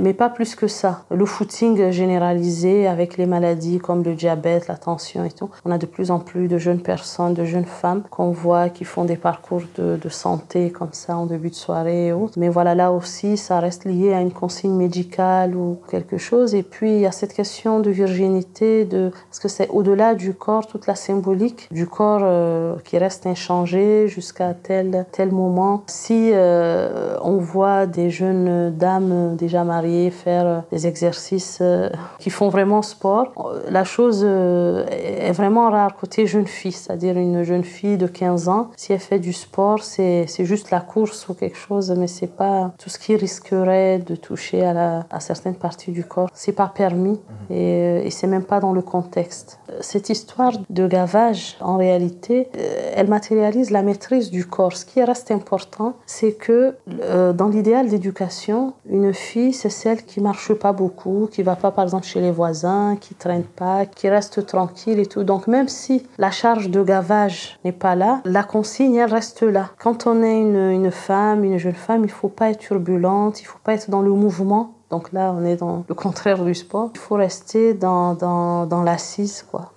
[0.00, 1.04] Mais pas plus que ça.
[1.10, 5.78] Le footing généralisé avec les maladies comme le diabète, la tension et tout, on a
[5.78, 9.16] de plus en plus de jeunes personnes, de jeunes femmes qu'on voit qui font des
[9.16, 12.34] parcours de, de, santé comme ça en début de soirée et autres.
[12.38, 16.54] Mais voilà, là aussi, ça reste lié à une consigne médicale ou quelque chose.
[16.54, 20.34] Et puis, il y a cette question de virginité, de, parce que c'est au-delà du
[20.34, 25.84] corps, toute la symbolique du corps euh, qui reste inchangé jusqu'à tel, tel moment.
[25.86, 32.48] Si euh, on voit des jeunes dames déjà mariées faire des exercices euh, qui font
[32.48, 38.06] vraiment sport, la chose est vraiment rare côté jeune fille, c'est-à-dire une jeune fille de
[38.06, 42.06] 15 ans, si elle fait du sport, c'est juste la course ou quelque chose, mais
[42.06, 46.28] c'est pas tout ce qui risquerait de toucher à, la, à certaines parties du corps.
[46.34, 47.20] C'est pas permis
[47.50, 47.56] mhm.
[47.56, 49.58] et, et c'est même pas dans le contexte.
[49.80, 54.76] Cette histoire de gavage, en réalité, euh, elle matérialise la maîtrise du corps.
[54.76, 60.20] Ce qui reste important, c'est que euh, dans l'idéal d'éducation, une fille, c'est celle qui
[60.20, 64.08] marche pas beaucoup, qui va pas par exemple chez les voisins, qui traîne pas, qui
[64.08, 65.24] reste tranquille et tout.
[65.24, 69.70] Donc même si la charge de gavage n'est pas là, la consigne, elle reste là.
[69.78, 73.44] Quand on est une, une femme, une jeune femme, il faut pas être turbulente, il
[73.44, 74.74] faut pas être dans le mouvement.
[74.90, 76.90] Donc là, on est dans le contraire du sport.
[76.94, 79.72] Il faut rester dans, dans, dans l'assise, quoi.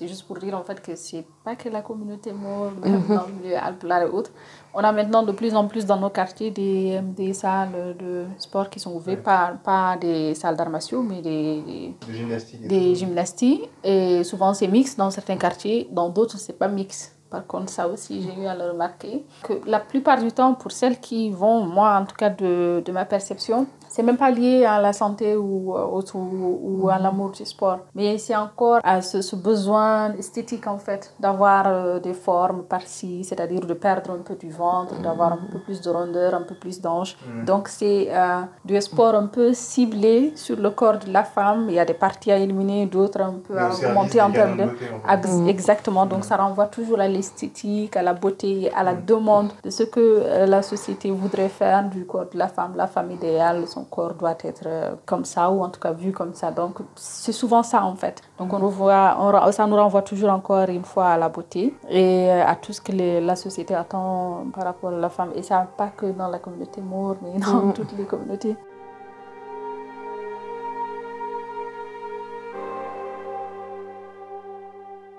[0.00, 3.16] C'est juste pour dire en fait que c'est pas que la communauté mort, même mhm.
[3.16, 4.30] dans le milieu et autres.
[4.72, 8.70] On a maintenant de plus en plus dans nos quartiers des, des salles de sport
[8.70, 12.66] qui sont ouvertes, pas, pas des salles d'arts martiaux, mais des, gymnastiques.
[12.66, 13.68] Des gymnastiques.
[13.82, 17.16] Et souvent c'est mix dans certains quartiers, dans d'autres c'est pas mix.
[17.30, 19.24] Par contre, ça aussi, j'ai eu à le remarquer.
[19.44, 22.92] Que la plupart du temps, pour celles qui vont, moi en tout cas de, de
[22.92, 27.44] ma perception, c'est même pas lié à la santé ou, ou, ou à l'amour du
[27.44, 32.62] sport, mais c'est encore à ce, ce, besoin esthétique en fait, d'avoir euh, des formes
[32.62, 36.42] par-ci, c'est-à-dire de perdre un peu du ventre, d'avoir un peu plus de rondeur, un
[36.42, 37.16] peu plus d'ange.
[37.26, 37.44] Mm.
[37.44, 41.66] Donc c'est euh, du sport un peu ciblé sur le corps de la femme.
[41.68, 45.48] Il y a des parties à éliminer, d'autres un peu à augmenter en termes de...
[45.48, 49.82] Exactement, donc ça renvoie toujours à l'esthétique, à la beauté, à la demande de ce
[49.82, 53.79] que euh, la société voudrait faire du corps de la femme, la femme idéale, son
[53.84, 56.50] corps doit être euh, comme ça ou en tout cas vu comme ça.
[56.50, 58.22] Donc c'est souvent ça en fait.
[58.38, 62.30] Donc on revoit, on, ça nous renvoie toujours encore une fois à la beauté et
[62.30, 65.30] euh, à tout ce que la société attend par rapport à la femme.
[65.34, 67.72] Et ça pas que dans la communauté Moore, mais dans mm.
[67.74, 68.56] toutes les communautés.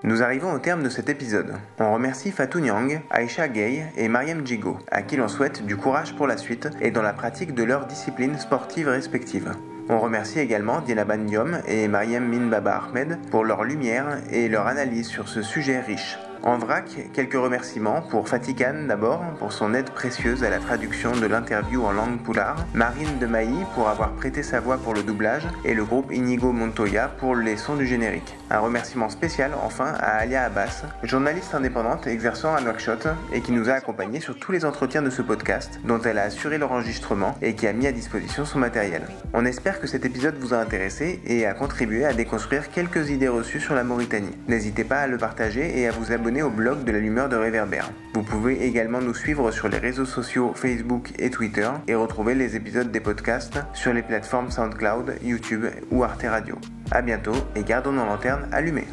[0.04, 1.54] Nous arrivons au terme de cet épisode.
[1.78, 6.16] On remercie Fatou Nyang, Aisha Gay et Mariam Djigo, à qui l'on souhaite du courage
[6.16, 9.52] pour la suite et dans la pratique de leurs disciplines sportives respectives.
[9.88, 15.06] On remercie également Dina Banyom et Mariam Minbaba Ahmed pour leur lumière et leur analyse
[15.06, 16.18] sur ce sujet riche.
[16.44, 21.26] En vrac, quelques remerciements pour Fatikan d'abord, pour son aide précieuse à la traduction de
[21.26, 25.46] l'interview en langue poulard, Marine de Mailly pour avoir prêté sa voix pour le doublage,
[25.64, 28.36] et le groupe Inigo Montoya pour les sons du générique.
[28.50, 33.70] Un remerciement spécial enfin à Alia Abbas, journaliste indépendante exerçant à Nouakchott et qui nous
[33.70, 37.54] a accompagnés sur tous les entretiens de ce podcast, dont elle a assuré l'enregistrement et
[37.54, 39.02] qui a mis à disposition son matériel.
[39.32, 43.28] On espère que cet épisode vous a intéressé et a contribué à déconstruire quelques idées
[43.28, 44.36] reçues sur la Mauritanie.
[44.48, 47.36] N'hésitez pas à le partager et à vous abonner au blog de la Lumière de
[47.36, 47.90] Réverbère.
[48.14, 52.56] Vous pouvez également nous suivre sur les réseaux sociaux Facebook et Twitter et retrouver les
[52.56, 56.56] épisodes des podcasts sur les plateformes SoundCloud, YouTube ou Arte Radio.
[56.90, 58.86] A bientôt et gardons nos lanternes allumées.